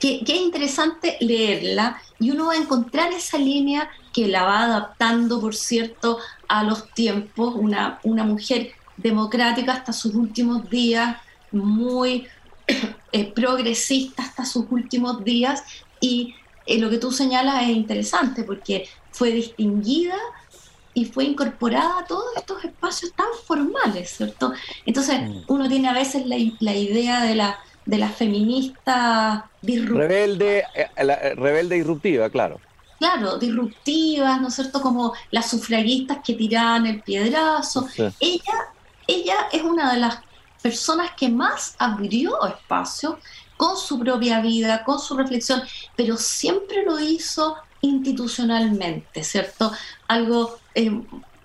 que, 0.00 0.22
es 0.26 0.40
interesante 0.40 1.16
leerla 1.20 2.02
y 2.18 2.32
uno 2.32 2.46
va 2.46 2.54
a 2.54 2.56
encontrar 2.56 3.12
esa 3.12 3.38
línea 3.38 3.88
que 4.12 4.26
la 4.26 4.42
va 4.42 4.64
adaptando, 4.64 5.40
por 5.40 5.54
cierto, 5.54 6.18
a 6.48 6.64
los 6.64 6.92
tiempos, 6.92 7.54
una, 7.54 8.00
una 8.02 8.24
mujer 8.24 8.72
democrática 8.96 9.74
hasta 9.74 9.92
sus 9.92 10.14
últimos 10.16 10.68
días, 10.68 11.16
muy 11.52 12.26
eh, 13.12 13.32
progresista 13.32 14.24
hasta 14.24 14.44
sus 14.44 14.66
últimos 14.70 15.22
días 15.22 15.62
y 16.00 16.34
eh, 16.66 16.78
lo 16.78 16.90
que 16.90 16.98
tú 16.98 17.10
señalas 17.12 17.62
es 17.62 17.70
interesante 17.70 18.44
porque 18.44 18.88
fue 19.10 19.30
distinguida 19.30 20.16
y 20.94 21.06
fue 21.06 21.24
incorporada 21.24 22.00
a 22.00 22.04
todos 22.04 22.26
estos 22.36 22.64
espacios 22.64 23.12
tan 23.14 23.26
formales, 23.46 24.10
¿cierto? 24.16 24.52
Entonces 24.84 25.20
mm. 25.22 25.44
uno 25.48 25.68
tiene 25.68 25.88
a 25.88 25.94
veces 25.94 26.26
la, 26.26 26.36
la 26.60 26.76
idea 26.76 27.22
de 27.22 27.34
la 27.34 27.58
de 27.84 27.98
la 27.98 28.08
feminista 28.08 29.50
disruptiva. 29.60 30.06
Rebelde, 30.06 30.58
eh, 30.74 30.86
eh, 30.96 31.34
rebelde 31.34 31.76
disruptiva, 31.76 32.30
claro. 32.30 32.60
Claro, 32.98 33.38
disruptivas, 33.38 34.40
¿no 34.40 34.48
es 34.48 34.54
cierto? 34.54 34.80
Como 34.80 35.12
las 35.30 35.50
sufragistas 35.50 36.18
que 36.24 36.34
tiraban 36.34 36.86
el 36.86 37.02
piedrazo. 37.02 37.88
Ella, 38.20 38.68
ella 39.08 39.48
es 39.50 39.62
una 39.62 39.92
de 39.92 40.00
las 40.00 40.20
personas 40.62 41.10
que 41.16 41.28
más 41.28 41.74
abrió 41.78 42.46
espacio 42.46 43.18
con 43.62 43.76
su 43.76 43.96
propia 43.96 44.40
vida, 44.40 44.82
con 44.82 44.98
su 44.98 45.16
reflexión, 45.16 45.62
pero 45.94 46.16
siempre 46.16 46.82
lo 46.84 46.98
hizo 46.98 47.54
institucionalmente, 47.80 49.22
¿cierto? 49.22 49.70
Algo, 50.08 50.58
eh, 50.74 50.90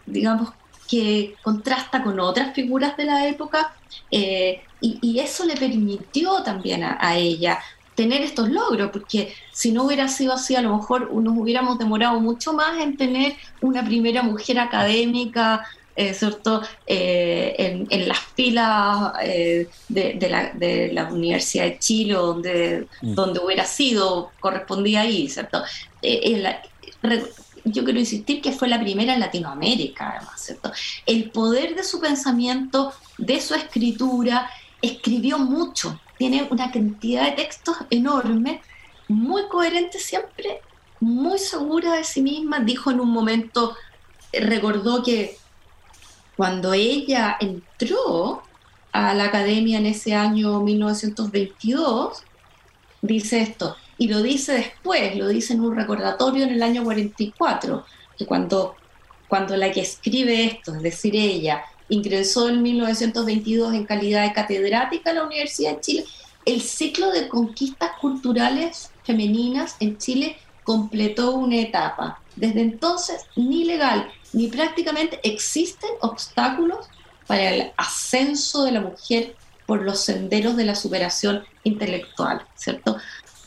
digamos, 0.07 0.49
que 0.89 1.35
contrasta 1.43 2.01
con 2.01 2.19
otras 2.19 2.55
figuras 2.55 2.97
de 2.97 3.05
la 3.05 3.27
época 3.27 3.75
eh, 4.09 4.63
y, 4.81 5.19
eso 5.19 5.45
le 5.45 5.57
permitió 5.57 6.41
también 6.41 6.83
a, 6.83 7.17
ella 7.17 7.59
tener 7.93 8.23
estos 8.23 8.49
logros, 8.49 8.89
porque 8.89 9.35
si 9.51 9.71
no 9.71 9.83
hubiera 9.83 10.07
sido 10.07 10.33
así, 10.33 10.55
a 10.55 10.63
lo 10.63 10.75
mejor 10.75 11.13
nos 11.13 11.37
hubiéramos 11.37 11.77
demorado 11.77 12.19
mucho 12.19 12.51
más 12.51 12.79
en 12.79 12.97
tener 12.97 13.35
una 13.61 13.85
primera 13.85 14.23
mujer 14.23 14.57
académica, 14.57 15.67
eh, 15.97 16.13
¿cierto?, 16.13 16.61
eh, 16.85 17.85
en, 17.89 18.07
las 18.07 18.19
filas 18.19 19.13
de, 19.89 20.27
la, 20.29 20.51
de, 20.53 20.93
la, 20.93 21.11
Universidad 21.11 21.65
de 21.65 21.79
Chile, 21.79 22.13
donde, 22.13 22.87
mm. 23.01 23.15
donde 23.15 23.39
hubiera 23.43 23.65
sido, 23.65 24.31
correspondía 24.39 25.01
ahí, 25.01 25.27
¿cierto? 25.27 25.63
yo 27.63 27.83
quiero 27.83 27.99
insistir 27.99 28.41
que 28.41 28.51
fue 28.51 28.67
la 28.67 28.79
primera 28.79 29.15
en 29.15 29.19
Latinoamérica, 29.19 30.11
además, 30.11 30.39
¿cierto? 30.39 30.71
El 31.05 31.31
poder 31.31 31.75
de 31.75 31.83
su 31.83 31.99
pensamiento, 31.99 32.93
de 33.17 33.41
su 33.41 33.55
escritura, 33.55 34.49
escribió 34.81 35.39
mucho, 35.39 35.99
tiene 36.17 36.47
una 36.49 36.71
cantidad 36.71 37.25
de 37.25 37.31
textos 37.31 37.75
enorme, 37.89 38.61
muy 39.07 39.47
coherente 39.47 39.99
siempre, 39.99 40.61
muy 40.99 41.39
segura 41.39 41.93
de 41.93 42.03
sí 42.03 42.21
misma, 42.21 42.59
dijo 42.59 42.91
en 42.91 42.99
un 42.99 43.09
momento, 43.09 43.75
recordó 44.31 45.03
que 45.03 45.37
cuando 46.37 46.73
ella 46.73 47.35
entró 47.39 48.43
a 48.91 49.15
la 49.15 49.25
academia 49.25 49.79
en 49.79 49.87
ese 49.87 50.13
año 50.13 50.61
1922, 50.61 52.23
dice 53.01 53.41
esto, 53.41 53.75
y 53.97 54.07
lo 54.07 54.21
dice 54.21 54.53
después, 54.53 55.15
lo 55.17 55.27
dice 55.27 55.53
en 55.53 55.61
un 55.61 55.75
recordatorio 55.75 56.43
en 56.43 56.51
el 56.51 56.61
año 56.61 56.83
44, 56.83 57.83
que 58.17 58.25
cuando, 58.27 58.75
cuando 59.27 59.57
la 59.57 59.71
que 59.71 59.81
escribe 59.81 60.45
esto, 60.45 60.75
es 60.75 60.83
decir, 60.83 61.15
ella, 61.15 61.63
ingresó 61.89 62.49
en 62.49 62.61
1922 62.61 63.73
en 63.73 63.85
calidad 63.85 64.23
de 64.23 64.33
catedrática 64.33 65.09
a 65.09 65.13
la 65.13 65.23
Universidad 65.25 65.75
de 65.75 65.81
Chile, 65.81 66.05
el 66.45 66.61
ciclo 66.61 67.11
de 67.11 67.27
conquistas 67.27 67.91
culturales 67.99 68.91
femeninas 69.03 69.75
en 69.79 69.97
Chile 69.97 70.37
completó 70.63 71.31
una 71.31 71.57
etapa. 71.57 72.21
Desde 72.35 72.61
entonces, 72.61 73.25
ni 73.35 73.63
legal 73.63 74.11
ni 74.33 74.47
prácticamente 74.47 75.19
existen 75.23 75.89
obstáculos 76.01 76.87
para 77.25 77.49
el 77.49 77.71
ascenso 77.77 78.63
de 78.63 78.71
la 78.71 78.81
mujer 78.81 79.35
por 79.65 79.81
los 79.81 79.99
senderos 79.99 80.55
de 80.55 80.65
la 80.65 80.75
superación 80.75 81.43
intelectual, 81.63 82.45
¿cierto? 82.55 82.97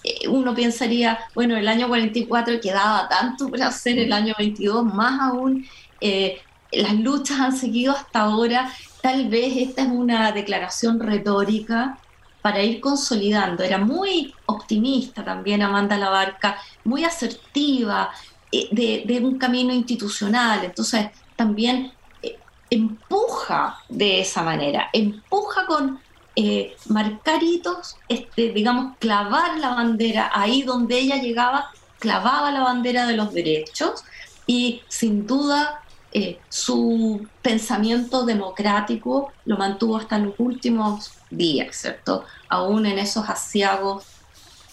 Eh, 0.05 0.29
uno 0.29 0.55
pensaría, 0.55 1.19
bueno, 1.35 1.57
el 1.57 1.69
año 1.69 1.89
44 1.89 2.61
quedaba 2.61 3.09
tanto 3.09 3.49
para 3.49 3.69
hacer 3.69 3.99
el 3.99 4.13
año 4.13 4.35
22, 4.39 4.85
más 4.85 5.21
aún 5.21 5.67
eh, 6.01 6.41
las 6.73 6.95
luchas 6.95 7.41
han 7.41 7.57
seguido 7.57 7.93
hasta 7.93 8.21
ahora, 8.21 8.73
tal 9.03 9.29
vez 9.29 9.57
esta 9.57 9.83
es 9.83 9.89
una 9.89 10.33
declaración 10.33 11.01
retórica, 11.01 11.99
para 12.43 12.63
ir 12.63 12.81
consolidando. 12.81 13.63
Era 13.63 13.79
muy 13.79 14.35
optimista 14.47 15.25
también 15.25 15.63
Amanda 15.63 15.99
Labarca, 15.99 16.57
muy 16.85 17.05
asertiva, 17.05 18.11
eh, 18.53 19.05
de, 19.07 19.21
un 19.21 19.39
camino 19.39 19.73
institucional. 19.73 20.65
Entonces, 20.65 21.07
también 21.37 21.93
eh, 22.23 22.39
empuja 22.71 23.79
de 23.89 24.21
esa 24.21 24.43
manera, 24.43 24.91
empuja 24.93 25.67
con 25.67 26.01
eh, 26.37 26.77
marcar 26.87 27.43
hitos, 27.43 27.97
este, 28.09 28.53
digamos, 28.53 28.97
clavar 28.99 29.59
la 29.59 29.71
bandera 29.71 30.31
ahí 30.33 30.63
donde 30.63 30.99
ella 30.99 31.17
llegaba, 31.17 31.71
clavaba 31.99 32.51
la 32.53 32.61
bandera 32.61 33.07
de 33.07 33.17
los 33.17 33.33
derechos 33.33 34.05
y 34.47 34.83
sin 34.89 35.27
duda 35.27 35.83
eh, 36.13 36.41
su 36.49 37.27
pensamiento 37.41 38.25
democrático 38.25 39.33
lo 39.45 39.57
mantuvo 39.57 39.97
hasta 39.97 40.19
los 40.19 40.35
últimos 40.39 41.13
días, 41.31 41.77
¿cierto? 41.77 42.25
Aún 42.49 42.87
en 42.87 42.99
esos 42.99 43.29
asiagos 43.29 44.05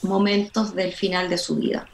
momentos 0.02 0.74
del 0.74 0.94
final 0.94 1.30
de 1.30 1.38
su 1.38 1.58
vida. 1.58 1.88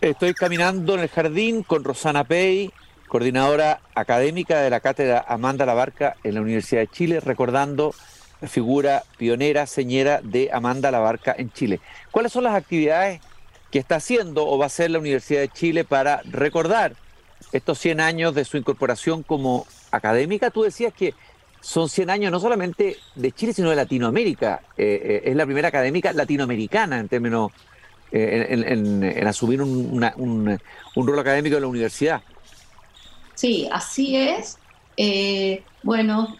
Estoy 0.00 0.32
caminando 0.32 0.94
en 0.94 1.00
el 1.00 1.08
jardín 1.10 1.62
con 1.62 1.84
Rosana 1.84 2.24
Pei, 2.24 2.72
coordinadora 3.06 3.80
académica 3.94 4.60
de 4.60 4.70
la 4.70 4.80
cátedra 4.80 5.22
Amanda 5.28 5.66
Labarca 5.66 6.16
en 6.24 6.36
la 6.36 6.40
Universidad 6.40 6.80
de 6.80 6.88
Chile, 6.88 7.20
recordando 7.20 7.94
la 8.40 8.48
figura 8.48 9.02
pionera, 9.18 9.66
señera 9.66 10.22
de 10.22 10.48
Amanda 10.54 10.90
Labarca 10.90 11.34
en 11.36 11.52
Chile. 11.52 11.80
¿Cuáles 12.10 12.32
son 12.32 12.44
las 12.44 12.54
actividades 12.54 13.20
que 13.70 13.78
está 13.78 13.96
haciendo 13.96 14.48
o 14.48 14.56
va 14.56 14.64
a 14.64 14.66
hacer 14.68 14.90
la 14.90 15.00
Universidad 15.00 15.40
de 15.40 15.50
Chile 15.50 15.84
para 15.84 16.22
recordar 16.24 16.94
estos 17.52 17.78
100 17.78 18.00
años 18.00 18.34
de 18.34 18.46
su 18.46 18.56
incorporación 18.56 19.22
como 19.22 19.66
académica, 19.90 20.50
tú 20.50 20.62
decías 20.62 20.94
que 20.94 21.14
son 21.60 21.90
100 21.90 22.08
años 22.08 22.32
no 22.32 22.40
solamente 22.40 22.96
de 23.14 23.32
Chile, 23.32 23.52
sino 23.52 23.68
de 23.68 23.76
Latinoamérica. 23.76 24.62
Eh, 24.78 25.00
eh, 25.24 25.30
es 25.30 25.36
la 25.36 25.44
primera 25.44 25.68
académica 25.68 26.12
latinoamericana 26.14 26.98
en 26.98 27.08
términos, 27.08 27.52
eh, 28.12 28.46
en, 28.50 29.26
asumir 29.26 29.62
un, 29.62 30.04
un, 30.16 31.06
rol 31.06 31.18
académico 31.18 31.56
en 31.56 31.62
la 31.62 31.68
universidad. 31.68 32.22
Sí, 33.34 33.68
así 33.72 34.16
es. 34.16 34.58
bueno, 35.82 36.36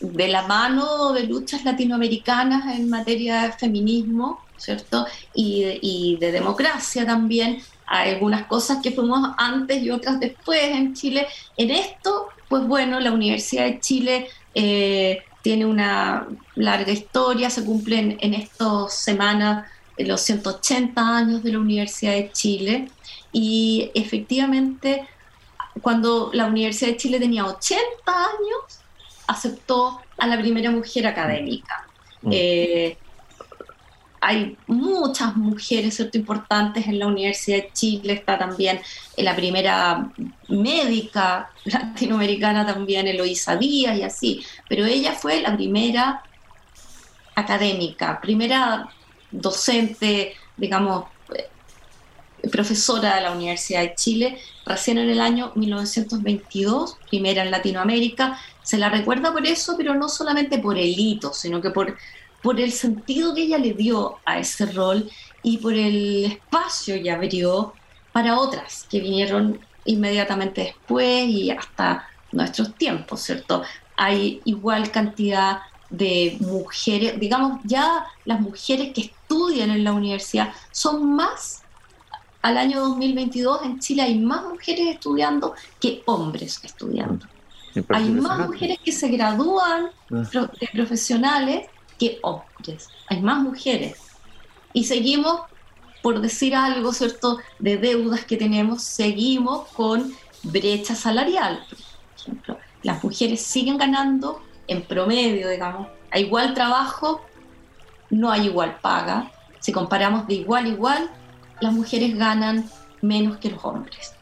de 0.00 0.28
la 0.28 0.42
mano 0.46 1.12
de 1.12 1.24
luchas 1.24 1.64
latinoamericanas 1.64 2.74
en 2.74 2.88
materia 2.88 3.42
de 3.42 3.52
feminismo, 3.52 4.40
¿cierto? 4.56 5.06
Y 5.34 5.78
y 5.82 6.16
de 6.18 6.32
democracia 6.32 7.04
también, 7.04 7.62
hay 7.90 8.12
algunas 8.12 8.46
cosas 8.46 8.78
que 8.80 8.92
fuimos 8.92 9.30
antes 9.36 9.82
y 9.82 9.90
otras 9.90 10.20
después 10.20 10.62
en 10.62 10.94
Chile. 10.94 11.26
En 11.56 11.72
esto, 11.72 12.28
pues 12.48 12.64
bueno, 12.64 13.00
la 13.00 13.10
Universidad 13.10 13.64
de 13.64 13.80
Chile 13.80 14.28
eh, 14.54 15.24
tiene 15.42 15.66
una 15.66 16.28
larga 16.54 16.92
historia, 16.92 17.50
se 17.50 17.64
cumplen 17.64 18.16
en 18.20 18.34
estas 18.34 18.94
semanas 18.94 19.66
eh, 19.66 19.70
los 20.06 20.20
180 20.22 21.16
años 21.16 21.42
de 21.42 21.52
la 21.52 21.58
Universidad 21.58 22.12
de 22.12 22.30
Chile 22.32 22.90
y 23.32 23.90
efectivamente 23.94 25.06
cuando 25.82 26.30
la 26.32 26.46
Universidad 26.46 26.90
de 26.90 26.96
Chile 26.96 27.18
tenía 27.18 27.46
80 27.46 27.82
años, 28.06 28.80
aceptó 29.26 30.00
a 30.18 30.26
la 30.26 30.38
primera 30.38 30.70
mujer 30.70 31.06
académica. 31.06 31.86
Mm. 32.22 32.30
Eh, 32.32 32.96
hay 34.20 34.56
muchas 34.66 35.34
mujeres 35.36 35.96
¿cierto? 35.96 36.18
importantes 36.18 36.86
en 36.86 36.98
la 36.98 37.06
Universidad 37.06 37.58
de 37.58 37.70
Chile, 37.72 38.12
está 38.12 38.38
también 38.38 38.80
la 39.16 39.34
primera 39.34 40.10
médica 40.48 41.50
latinoamericana 41.64 42.66
también, 42.66 43.06
Eloísa 43.06 43.56
Díaz 43.56 43.96
y 43.96 44.02
así, 44.02 44.44
pero 44.68 44.84
ella 44.84 45.14
fue 45.14 45.40
la 45.40 45.56
primera 45.56 46.22
académica, 47.34 48.20
primera 48.20 48.90
docente, 49.30 50.34
digamos, 50.56 51.04
profesora 52.50 53.16
de 53.16 53.20
la 53.22 53.32
Universidad 53.32 53.82
de 53.82 53.94
Chile, 53.94 54.38
recién 54.64 54.98
en 54.98 55.10
el 55.10 55.20
año 55.20 55.52
1922, 55.54 56.96
primera 57.08 57.42
en 57.42 57.50
Latinoamérica. 57.50 58.38
Se 58.62 58.78
la 58.78 58.88
recuerda 58.88 59.32
por 59.32 59.46
eso, 59.46 59.74
pero 59.76 59.94
no 59.94 60.08
solamente 60.08 60.58
por 60.58 60.78
el 60.78 60.98
hito, 60.98 61.32
sino 61.34 61.60
que 61.60 61.70
por 61.70 61.96
por 62.42 62.60
el 62.60 62.72
sentido 62.72 63.34
que 63.34 63.42
ella 63.42 63.58
le 63.58 63.74
dio 63.74 64.18
a 64.24 64.38
ese 64.38 64.66
rol 64.66 65.10
y 65.42 65.58
por 65.58 65.74
el 65.74 66.24
espacio 66.24 67.02
que 67.02 67.10
abrió 67.10 67.74
para 68.12 68.38
otras 68.38 68.86
que 68.90 69.00
vinieron 69.00 69.60
inmediatamente 69.84 70.62
después 70.62 71.26
y 71.26 71.50
hasta 71.50 72.08
nuestros 72.32 72.74
tiempos, 72.76 73.20
¿cierto? 73.20 73.62
Hay 73.96 74.40
igual 74.44 74.90
cantidad 74.90 75.60
de 75.90 76.36
mujeres, 76.40 77.18
digamos, 77.18 77.60
ya 77.64 78.06
las 78.24 78.40
mujeres 78.40 78.92
que 78.94 79.02
estudian 79.02 79.70
en 79.70 79.84
la 79.84 79.92
universidad 79.92 80.52
son 80.70 81.14
más, 81.14 81.62
al 82.42 82.56
año 82.56 82.80
2022 82.80 83.62
en 83.64 83.80
Chile 83.80 84.02
hay 84.02 84.18
más 84.18 84.44
mujeres 84.44 84.86
estudiando 84.86 85.54
que 85.78 86.02
hombres 86.06 86.60
estudiando. 86.64 87.26
Hay 87.90 88.10
más 88.10 88.48
mujeres 88.48 88.78
que 88.84 88.92
se 88.92 89.08
gradúan 89.08 89.90
ah. 90.10 90.50
de 90.60 90.68
profesionales 90.72 91.68
que 91.98 92.18
hombres, 92.22 92.88
hay 93.08 93.20
más 93.20 93.42
mujeres. 93.42 93.98
Y 94.72 94.84
seguimos, 94.84 95.42
por 96.02 96.20
decir 96.20 96.54
algo, 96.54 96.92
¿cierto?, 96.92 97.38
de 97.58 97.76
deudas 97.76 98.24
que 98.24 98.36
tenemos, 98.36 98.82
seguimos 98.82 99.68
con 99.68 100.12
brecha 100.42 100.94
salarial. 100.94 101.64
Por 101.68 101.78
ejemplo, 102.18 102.58
las 102.82 103.04
mujeres 103.04 103.42
siguen 103.42 103.76
ganando 103.76 104.40
en 104.70 104.82
promedio, 104.82 105.48
digamos, 105.48 105.88
a 106.10 106.18
igual 106.18 106.54
trabajo, 106.54 107.20
no 108.08 108.30
hay 108.30 108.46
igual 108.46 108.78
paga. 108.80 109.30
Si 109.58 109.72
comparamos 109.72 110.26
de 110.26 110.34
igual 110.34 110.64
a 110.64 110.68
igual, 110.68 111.10
las 111.60 111.72
mujeres 111.72 112.16
ganan 112.16 112.70
menos 113.02 113.38
que 113.38 113.50
los 113.50 113.64
hombres. 113.64 114.14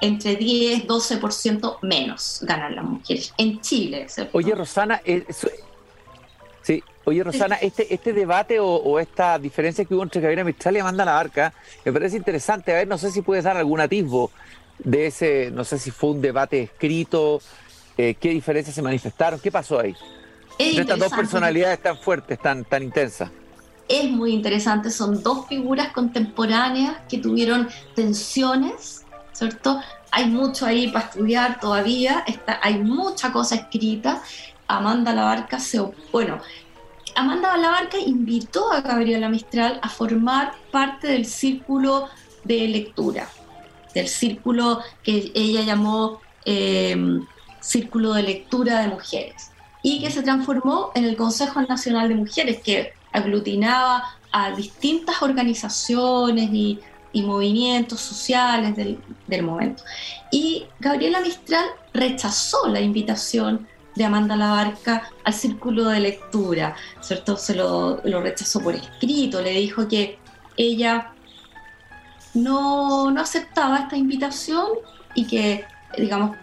Entre 0.00 0.36
10, 0.36 0.86
12% 0.86 1.78
menos 1.82 2.40
ganan 2.42 2.74
las 2.74 2.84
mujeres 2.84 3.34
en 3.36 3.60
Chile. 3.60 4.06
Oye, 4.32 4.54
Rosana, 4.54 5.00
eso, 5.04 5.48
Sí, 6.66 6.82
oye 7.04 7.22
Rosana, 7.22 7.54
este, 7.56 7.94
este 7.94 8.12
debate 8.12 8.58
o, 8.58 8.98
esta 8.98 9.38
diferencia 9.38 9.84
que 9.84 9.94
hubo 9.94 10.02
entre 10.02 10.20
Gabriela 10.20 10.42
Mistral 10.42 10.74
y 10.74 10.80
Amanda 10.80 11.04
Labarca 11.04 11.54
me 11.84 11.92
parece 11.92 12.16
interesante. 12.16 12.72
A 12.72 12.78
ver, 12.78 12.88
no 12.88 12.98
sé 12.98 13.12
si 13.12 13.22
puedes 13.22 13.44
dar 13.44 13.56
algún 13.56 13.78
atisbo 13.78 14.32
de 14.80 15.06
ese, 15.06 15.52
no 15.52 15.62
sé 15.62 15.78
si 15.78 15.92
fue 15.92 16.10
un 16.10 16.20
debate 16.20 16.62
escrito, 16.62 17.40
eh, 17.96 18.14
qué 18.18 18.30
diferencias 18.30 18.74
se 18.74 18.82
manifestaron, 18.82 19.40
qué 19.40 19.50
pasó 19.50 19.80
ahí. 19.80 19.94
Entre 20.58 20.82
estas 20.82 20.98
dos 20.98 21.12
personalidades 21.12 21.82
tan 21.82 21.98
fuertes, 21.98 22.38
tan, 22.40 22.64
tan 22.64 22.82
intensas. 22.82 23.30
Es 23.88 24.10
muy 24.10 24.32
interesante, 24.32 24.90
son 24.90 25.22
dos 25.22 25.46
figuras 25.46 25.92
contemporáneas 25.92 26.96
que 27.08 27.18
tuvieron 27.18 27.68
tensiones, 27.94 29.04
¿cierto? 29.32 29.80
Hay 30.10 30.26
mucho 30.26 30.66
ahí 30.66 30.88
para 30.88 31.06
estudiar 31.06 31.60
todavía, 31.60 32.24
está, 32.26 32.58
hay 32.62 32.78
mucha 32.78 33.32
cosa 33.32 33.54
escrita 33.54 34.22
Amanda 34.68 35.12
Labarca 35.12 35.60
se 35.60 35.80
bueno, 36.10 36.40
Amanda 37.14 37.56
Labarca 37.56 37.98
invitó 37.98 38.72
a 38.72 38.80
Gabriela 38.80 39.28
Mistral 39.28 39.78
a 39.82 39.88
formar 39.88 40.52
parte 40.70 41.08
del 41.08 41.24
círculo 41.24 42.08
de 42.44 42.68
lectura, 42.68 43.28
del 43.94 44.08
círculo 44.08 44.80
que 45.02 45.30
ella 45.34 45.62
llamó 45.62 46.20
em, 46.44 47.24
Círculo 47.66 48.14
de 48.14 48.22
Lectura 48.22 48.80
de 48.80 48.88
Mujeres, 48.88 49.50
y 49.82 50.00
que 50.00 50.10
se 50.10 50.22
transformó 50.22 50.92
en 50.94 51.04
el 51.04 51.16
Consejo 51.16 51.60
Nacional 51.62 52.08
de 52.08 52.14
Mujeres, 52.14 52.60
que 52.62 52.92
aglutinaba 53.12 54.04
a 54.30 54.50
distintas 54.52 55.22
organizaciones 55.22 56.50
y, 56.52 56.78
movimientos 57.14 57.98
sociales 57.98 58.76
del, 58.76 59.42
momento. 59.42 59.82
Y 60.30 60.66
Gabriela 60.78 61.22
Mistral 61.22 61.64
rechazó 61.94 62.68
la 62.68 62.82
invitación 62.82 63.66
de 63.94 64.04
Amanda 64.04 64.36
Labarca 64.36 65.10
al 65.24 65.32
círculo 65.32 65.86
de 65.86 66.00
lectura, 66.00 66.76
¿cierto? 67.00 67.38
Se 67.38 67.54
lo, 67.54 68.02
rechazó 68.02 68.60
por 68.60 68.74
escrito, 68.74 69.40
le 69.40 69.52
dijo 69.52 69.88
que 69.88 70.18
ella 70.58 71.14
no, 72.34 73.08
aceptaba 73.18 73.78
esta 73.78 73.96
invitación 73.96 74.66
y 75.14 75.26
que, 75.26 75.64
digamos, 75.96 76.36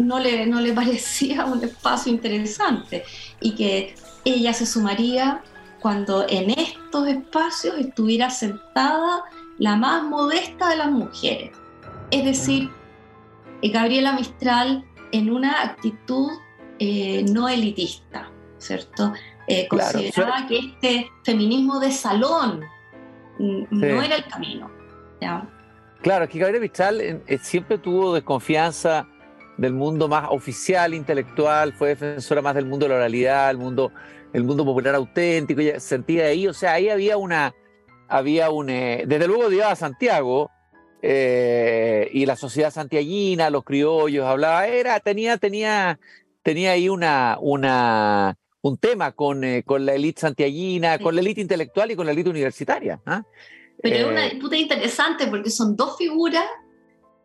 no 0.00 0.18
le, 0.18 0.46
no 0.46 0.60
le 0.60 0.72
parecía 0.80 1.44
un 1.44 1.62
espacio 1.62 2.12
interesante 2.12 3.04
y 3.40 3.54
que 3.54 3.94
ella 4.24 4.52
se 4.52 4.66
sumaría 4.66 5.42
cuando 5.80 6.26
en 6.28 6.50
estos 6.50 7.08
espacios 7.08 7.78
estuviera 7.78 8.30
sentada 8.30 9.22
la 9.58 9.76
más 9.76 10.02
modesta 10.02 10.68
de 10.68 10.76
las 10.76 10.90
mujeres. 10.90 11.52
Es 12.10 12.24
decir, 12.24 12.70
Gabriela 13.62 14.12
Mistral 14.12 14.84
en 15.12 15.30
una 15.30 15.62
actitud 15.62 16.30
eh, 16.78 17.24
no 17.30 17.48
elitista, 17.48 18.30
¿cierto? 18.58 19.12
Eh, 19.46 19.68
consideraba 19.68 20.46
que 20.46 20.58
este 20.58 21.10
feminismo 21.24 21.80
de 21.80 21.92
salón 21.92 22.64
no 23.38 24.02
era 24.02 24.16
el 24.16 24.24
camino. 24.26 24.70
Claro, 26.02 26.24
es 26.24 26.30
que 26.30 26.38
Gabriela 26.38 26.62
Mistral 26.62 27.00
eh, 27.00 27.38
siempre 27.42 27.78
tuvo 27.78 28.14
desconfianza 28.14 29.06
del 29.60 29.74
mundo 29.74 30.08
más 30.08 30.28
oficial, 30.30 30.94
intelectual, 30.94 31.74
fue 31.74 31.90
defensora 31.90 32.40
más 32.40 32.54
del 32.54 32.64
mundo 32.64 32.86
de 32.86 32.88
la 32.88 32.94
oralidad, 32.96 33.50
el 33.50 33.58
mundo, 33.58 33.92
el 34.32 34.42
mundo 34.42 34.64
popular 34.64 34.94
auténtico, 34.94 35.60
ella 35.60 35.78
sentía 35.78 36.24
ahí, 36.24 36.46
o 36.46 36.54
sea, 36.54 36.72
ahí 36.72 36.88
había 36.88 37.18
una, 37.18 37.54
había 38.08 38.50
un, 38.50 38.70
eh, 38.70 39.04
desde 39.06 39.26
luego 39.26 39.50
a 39.62 39.76
Santiago, 39.76 40.50
eh, 41.02 42.08
y 42.10 42.24
la 42.24 42.36
sociedad 42.36 42.70
santiaguina, 42.70 43.50
los 43.50 43.62
criollos, 43.62 44.24
hablaba, 44.24 44.66
era, 44.66 44.98
tenía, 44.98 45.36
tenía, 45.36 46.00
tenía 46.42 46.70
ahí 46.72 46.88
una, 46.88 47.36
una, 47.38 48.38
un 48.62 48.78
tema 48.78 49.12
con, 49.12 49.44
eh, 49.44 49.62
con 49.62 49.84
la 49.84 49.92
élite 49.92 50.22
santiaguina, 50.22 50.98
con 50.98 51.14
la 51.14 51.20
élite 51.20 51.42
intelectual 51.42 51.90
y 51.90 51.96
con 51.96 52.06
la 52.06 52.12
élite 52.12 52.30
universitaria. 52.30 52.98
¿ah? 53.04 53.24
Pero 53.82 53.96
es 53.96 54.06
una 54.06 54.22
disputa 54.22 54.56
interesante 54.56 55.26
porque 55.26 55.50
son 55.50 55.76
dos 55.76 55.98
figuras 55.98 56.46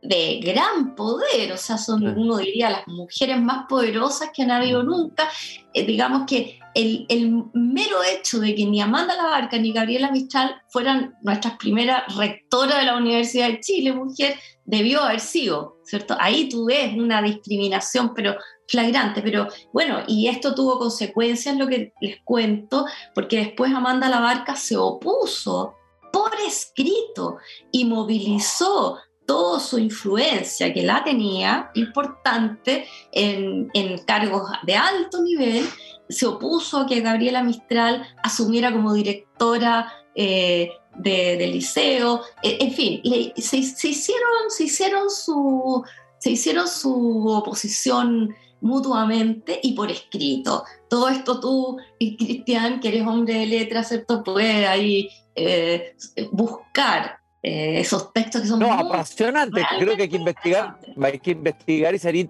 de 0.08 0.40
gran 0.44 0.96
poder, 0.96 1.52
o 1.52 1.58
sea, 1.58 1.78
son, 1.78 2.06
uno 2.18 2.38
diría, 2.38 2.70
las 2.70 2.88
mujeres 2.88 3.42
más 3.42 3.66
poderosas 3.68 4.30
que 4.34 4.44
han 4.44 4.52
habido 4.52 4.84
nunca. 4.84 5.30
Eh, 5.74 5.86
digamos 5.86 6.24
que 6.28 6.60
el, 6.74 7.06
el, 7.10 7.44
mero 7.54 8.04
hecho 8.04 8.40
de 8.40 8.54
que 8.54 8.66
ni 8.66 8.82
Amanda 8.82 9.16
Labarca 9.16 9.58
ni 9.58 9.72
Gabriela 9.72 10.12
Mistral 10.12 10.62
fueran 10.70 11.16
nuestras 11.22 11.58
primeras 11.58 12.16
rectoras 12.16 12.80
de 12.80 12.86
la 12.86 12.98
Universidad 12.98 13.48
de 13.48 13.60
Chile, 13.62 13.94
mujer, 13.94 14.38
debió 14.66 15.02
haber 15.02 15.20
sido, 15.20 15.78
¿cierto? 15.84 16.16
Ahí 16.20 16.50
tú 16.50 16.66
ves 16.66 16.96
una 16.98 17.22
discriminación, 17.22 18.14
pero 18.14 18.36
flagrante, 18.68 19.22
pero 19.22 19.48
bueno, 19.72 20.00
y 20.08 20.28
esto 20.28 20.54
tuvo 20.54 20.80
consecuencias, 20.80 21.56
lo 21.56 21.68
que 21.68 21.94
les 22.02 22.18
cuento, 22.24 22.86
porque 23.14 23.38
después 23.38 23.72
Amanda 23.74 24.10
Labarca 24.10 24.56
se 24.56 24.76
opuso 24.76 25.76
por 26.12 26.32
escrito 26.48 27.38
y 27.72 27.86
movilizó 27.86 29.00
toda 29.26 29.60
su 29.60 29.80
influencia 29.80 30.74
que 30.74 30.84
la 30.84 31.04
tenía 31.04 31.72
importante 31.74 32.88
en, 33.12 33.70
cargos 34.06 34.50
de 34.64 34.76
alto 34.76 35.22
nivel, 35.24 35.66
se 36.08 36.26
opuso 36.26 36.82
a 36.82 36.86
que 36.86 37.02
Gabriela 37.02 37.44
Mistral 37.44 38.06
asumiera 38.24 38.72
como 38.72 38.94
directora 38.94 39.92
eh, 40.14 40.70
del 40.98 41.52
liceo, 41.52 42.22
e, 42.42 42.58
en 42.62 42.72
fin, 42.72 43.02
se, 43.36 43.58
hicieron, 43.58 44.50
se, 44.50 44.64
hicieron 44.64 45.10
su, 45.10 45.84
se 46.20 46.32
hicieron 46.32 46.68
su 46.68 47.28
oposición 47.28 48.34
mutuamente 48.62 49.60
y 49.62 49.74
por 49.74 49.92
escrito. 49.92 50.64
Todo 50.90 51.10
esto 51.10 51.40
tú, 51.40 51.78
Cristian, 52.00 52.80
que 52.80 52.90
eres 52.90 53.06
hombre 53.06 53.36
de 53.36 53.46
letras, 53.48 53.90
¿cierto? 53.90 54.24
Puedes 54.24 54.68
ahí 54.68 55.10
eh, 55.36 55.96
buscar 56.32 57.20
eh, 57.48 57.80
esos 57.80 58.12
textos 58.12 58.42
que 58.42 58.48
son 58.48 58.60
no, 58.60 58.74
apasionantes. 58.74 59.64
Creo 59.78 59.96
que 59.96 60.02
hay 60.02 60.10
que 60.10 60.16
investigar, 60.16 60.80
hay 61.00 61.20
que 61.20 61.30
investigar 61.30 61.94
y 61.94 62.00
salir, 62.00 62.28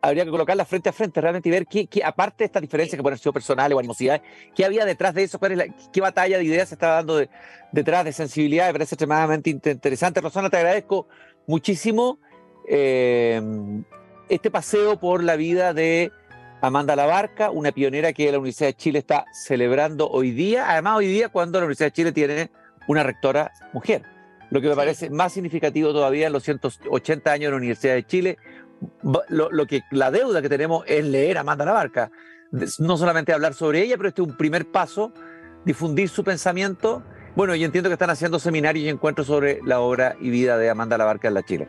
habría 0.00 0.24
que 0.24 0.30
colocarlas 0.30 0.68
frente 0.68 0.88
a 0.88 0.92
frente 0.92 1.20
realmente 1.20 1.48
y 1.48 1.50
ver 1.50 1.66
qué, 1.66 1.88
aparte 2.04 2.44
de 2.44 2.46
esta 2.46 2.60
diferencia 2.60 2.96
que 2.96 3.02
pueden 3.02 3.18
ser 3.18 3.32
personales 3.32 3.74
o 3.74 3.80
animosidades, 3.80 4.22
qué 4.54 4.64
había 4.64 4.84
detrás 4.84 5.12
de 5.14 5.24
eso, 5.24 5.40
qué 5.92 6.00
batalla 6.00 6.38
de 6.38 6.44
ideas 6.44 6.68
se 6.68 6.76
estaba 6.76 6.94
dando 6.94 7.20
detrás 7.72 8.04
de 8.04 8.12
sensibilidad, 8.12 8.68
me 8.68 8.74
parece 8.74 8.94
extremadamente 8.94 9.50
interesante. 9.50 10.20
Rosana, 10.20 10.50
te 10.50 10.58
agradezco 10.58 11.08
muchísimo 11.48 12.20
eh, 12.68 13.42
este 14.28 14.52
paseo 14.52 15.00
por 15.00 15.24
la 15.24 15.34
vida 15.34 15.74
de 15.74 16.12
Amanda 16.60 16.94
Labarca, 16.94 17.50
una 17.50 17.72
pionera 17.72 18.12
que 18.12 18.30
la 18.30 18.38
Universidad 18.38 18.68
de 18.68 18.74
Chile 18.74 18.98
está 19.00 19.24
celebrando 19.32 20.08
hoy 20.08 20.30
día, 20.30 20.70
además 20.70 20.98
hoy 20.98 21.08
día 21.08 21.28
cuando 21.28 21.58
la 21.58 21.64
Universidad 21.64 21.88
de 21.88 21.92
Chile 21.92 22.12
tiene 22.12 22.50
una 22.86 23.02
rectora 23.02 23.50
mujer 23.72 24.04
lo 24.50 24.60
que 24.60 24.68
me 24.68 24.76
parece 24.76 25.10
más 25.10 25.32
significativo 25.32 25.92
todavía 25.92 26.26
en 26.26 26.32
los 26.32 26.42
180 26.42 27.30
años 27.30 27.46
de 27.46 27.50
la 27.50 27.56
Universidad 27.56 27.94
de 27.94 28.06
Chile, 28.06 28.38
lo, 29.28 29.66
que 29.66 29.82
la 29.90 30.10
deuda 30.10 30.40
que 30.40 30.48
tenemos 30.48 30.84
es 30.86 31.04
leer 31.04 31.38
a 31.38 31.40
Amanda 31.40 31.64
Labarca, 31.64 32.10
no 32.78 32.96
solamente 32.96 33.32
hablar 33.32 33.54
sobre 33.54 33.82
ella, 33.82 33.96
pero 33.96 34.08
este 34.08 34.22
es 34.22 34.28
un 34.28 34.36
primer 34.36 34.70
paso, 34.70 35.12
difundir 35.64 36.08
su 36.08 36.24
pensamiento. 36.24 37.02
Bueno, 37.36 37.54
y 37.54 37.64
entiendo 37.64 37.90
que 37.90 37.94
están 37.94 38.10
haciendo 38.10 38.38
seminarios 38.38 38.84
y 38.84 38.88
encuentros 38.88 39.26
sobre 39.26 39.60
la 39.64 39.80
obra 39.80 40.16
y 40.20 40.30
vida 40.30 40.56
de 40.56 40.70
Amanda 40.70 40.96
Labarca 40.96 41.28
en 41.28 41.34
la 41.34 41.42
Chile. 41.42 41.68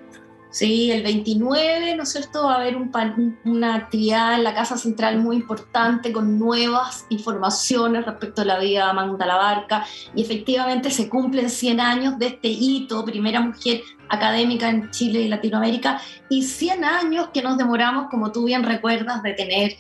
Sí, 0.52 0.90
el 0.92 1.04
29, 1.04 1.96
¿no 1.96 2.04
es 2.04 2.12
cierto? 2.12 2.46
Va 2.46 2.56
a 2.56 2.62
haber 2.62 2.76
una 2.76 3.76
actividad 3.76 4.34
en 4.34 4.44
la 4.44 4.56
Casa 4.56 4.78
Central 4.78 5.20
muy 5.20 5.36
importante 5.36 6.12
con 6.12 6.40
nuevas 6.40 7.06
informaciones 7.10 8.04
respecto 8.04 8.42
a 8.42 8.46
la 8.46 8.58
vida 8.58 8.86
de 8.86 8.90
Amanda 8.90 9.28
Labarca 9.28 9.86
y 10.16 10.24
efectivamente 10.24 10.90
se 10.90 11.08
cumplen 11.08 11.52
100 11.52 11.80
años 11.80 12.18
de 12.18 12.28
este 12.28 12.48
hito, 12.48 13.06
primera 13.06 13.42
mujer 13.42 13.82
académica 14.10 14.70
en 14.70 14.90
Chile 14.90 15.22
y 15.22 15.28
Latinoamérica 15.28 16.02
y 16.30 16.42
100 16.42 16.84
años 16.84 17.30
que 17.32 17.44
nos 17.44 17.56
demoramos, 17.56 18.08
como 18.10 18.32
tú 18.32 18.46
bien 18.46 18.64
recuerdas, 18.64 19.22
de 19.22 19.34
tener, 19.34 19.74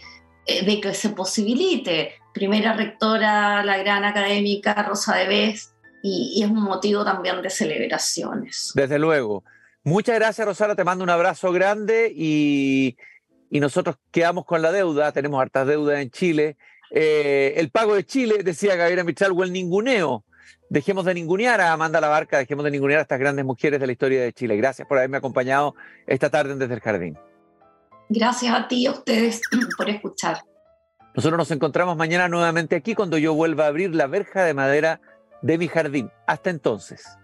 eh, 0.45 0.63
de 0.63 0.79
que 0.79 0.93
se 0.93 1.10
posibilite. 1.10 2.13
Primera 2.32 2.73
rectora, 2.73 3.65
la 3.65 3.77
gran 3.79 4.05
académica 4.05 4.75
Rosa 4.84 5.15
de 5.15 5.27
Vez 5.27 5.73
y, 6.03 6.34
y 6.36 6.43
es 6.43 6.49
un 6.51 6.62
motivo 6.62 7.03
también 7.03 7.41
de 7.41 7.49
celebraciones. 7.49 8.71
Desde 8.75 8.99
luego. 8.99 9.43
Muchas 9.89 10.19
gracias, 10.19 10.45
Rosana. 10.45 10.75
Te 10.75 10.84
mando 10.84 11.04
un 11.04 11.10
abrazo 11.10 11.52
grande 11.52 12.13
y, 12.15 12.95
nosotros 13.49 13.95
quedamos 14.12 14.45
con 14.45 14.62
la 14.62 14.71
deuda. 14.71 15.12
Tenemos 15.12 15.41
hartas 15.41 15.65
deudas 15.65 15.99
en 15.99 16.12
Chile. 16.12 16.58
Eh, 16.91 17.56
el 17.58 17.71
pago 17.71 17.95
de 17.95 18.06
Chile, 18.06 18.43
decía 18.43 18.75
Gabriela 18.75 19.04
Mitchell, 19.04 19.32
o 19.36 19.43
el 19.43 19.52
ninguneo. 19.52 20.23
Dejemos 20.69 21.06
de 21.06 21.15
ningunear 21.15 21.60
a 21.60 21.73
Amanda 21.73 21.99
Labarca, 21.99 22.38
dejemos 22.38 22.65
de 22.65 22.69
ningunear 22.69 22.99
a 22.99 23.02
estas 23.02 23.19
grandes 23.19 23.43
mujeres 23.43 23.80
de 23.80 23.88
la 23.88 23.91
historia 23.91 24.21
de 24.21 24.32
Chile. 24.32 24.56
Gracias 24.58 24.88
por 24.88 24.99
haberme 24.99 25.17
acompañado 25.17 25.73
esta 26.06 26.30
tarde 26.30 26.56
Desde 26.56 26.75
el 26.75 26.82
Jardín. 26.82 27.17
Gracias 28.10 28.54
a 28.54 28.67
ti 28.67 28.84
y 28.84 28.86
a 28.86 28.91
ustedes 28.91 29.41
por 29.78 29.89
escuchar. 29.89 30.38
Nosotros 31.15 31.36
nos 31.36 31.49
encontramos 31.49 31.97
mañana 31.97 32.28
nuevamente 32.30 32.75
aquí 32.75 32.93
cuando 32.93 33.17
yo 33.17 33.34
vuelva 33.34 33.65
a 33.65 33.69
abrir 33.69 33.95
la 33.95 34.06
verja 34.06 34.43
de 34.43 34.54
madera 34.54 35.02
de 35.41 35.58
mi 35.58 35.67
jardín. 35.67 36.12
Hasta 36.28 36.52
entonces. 36.52 37.18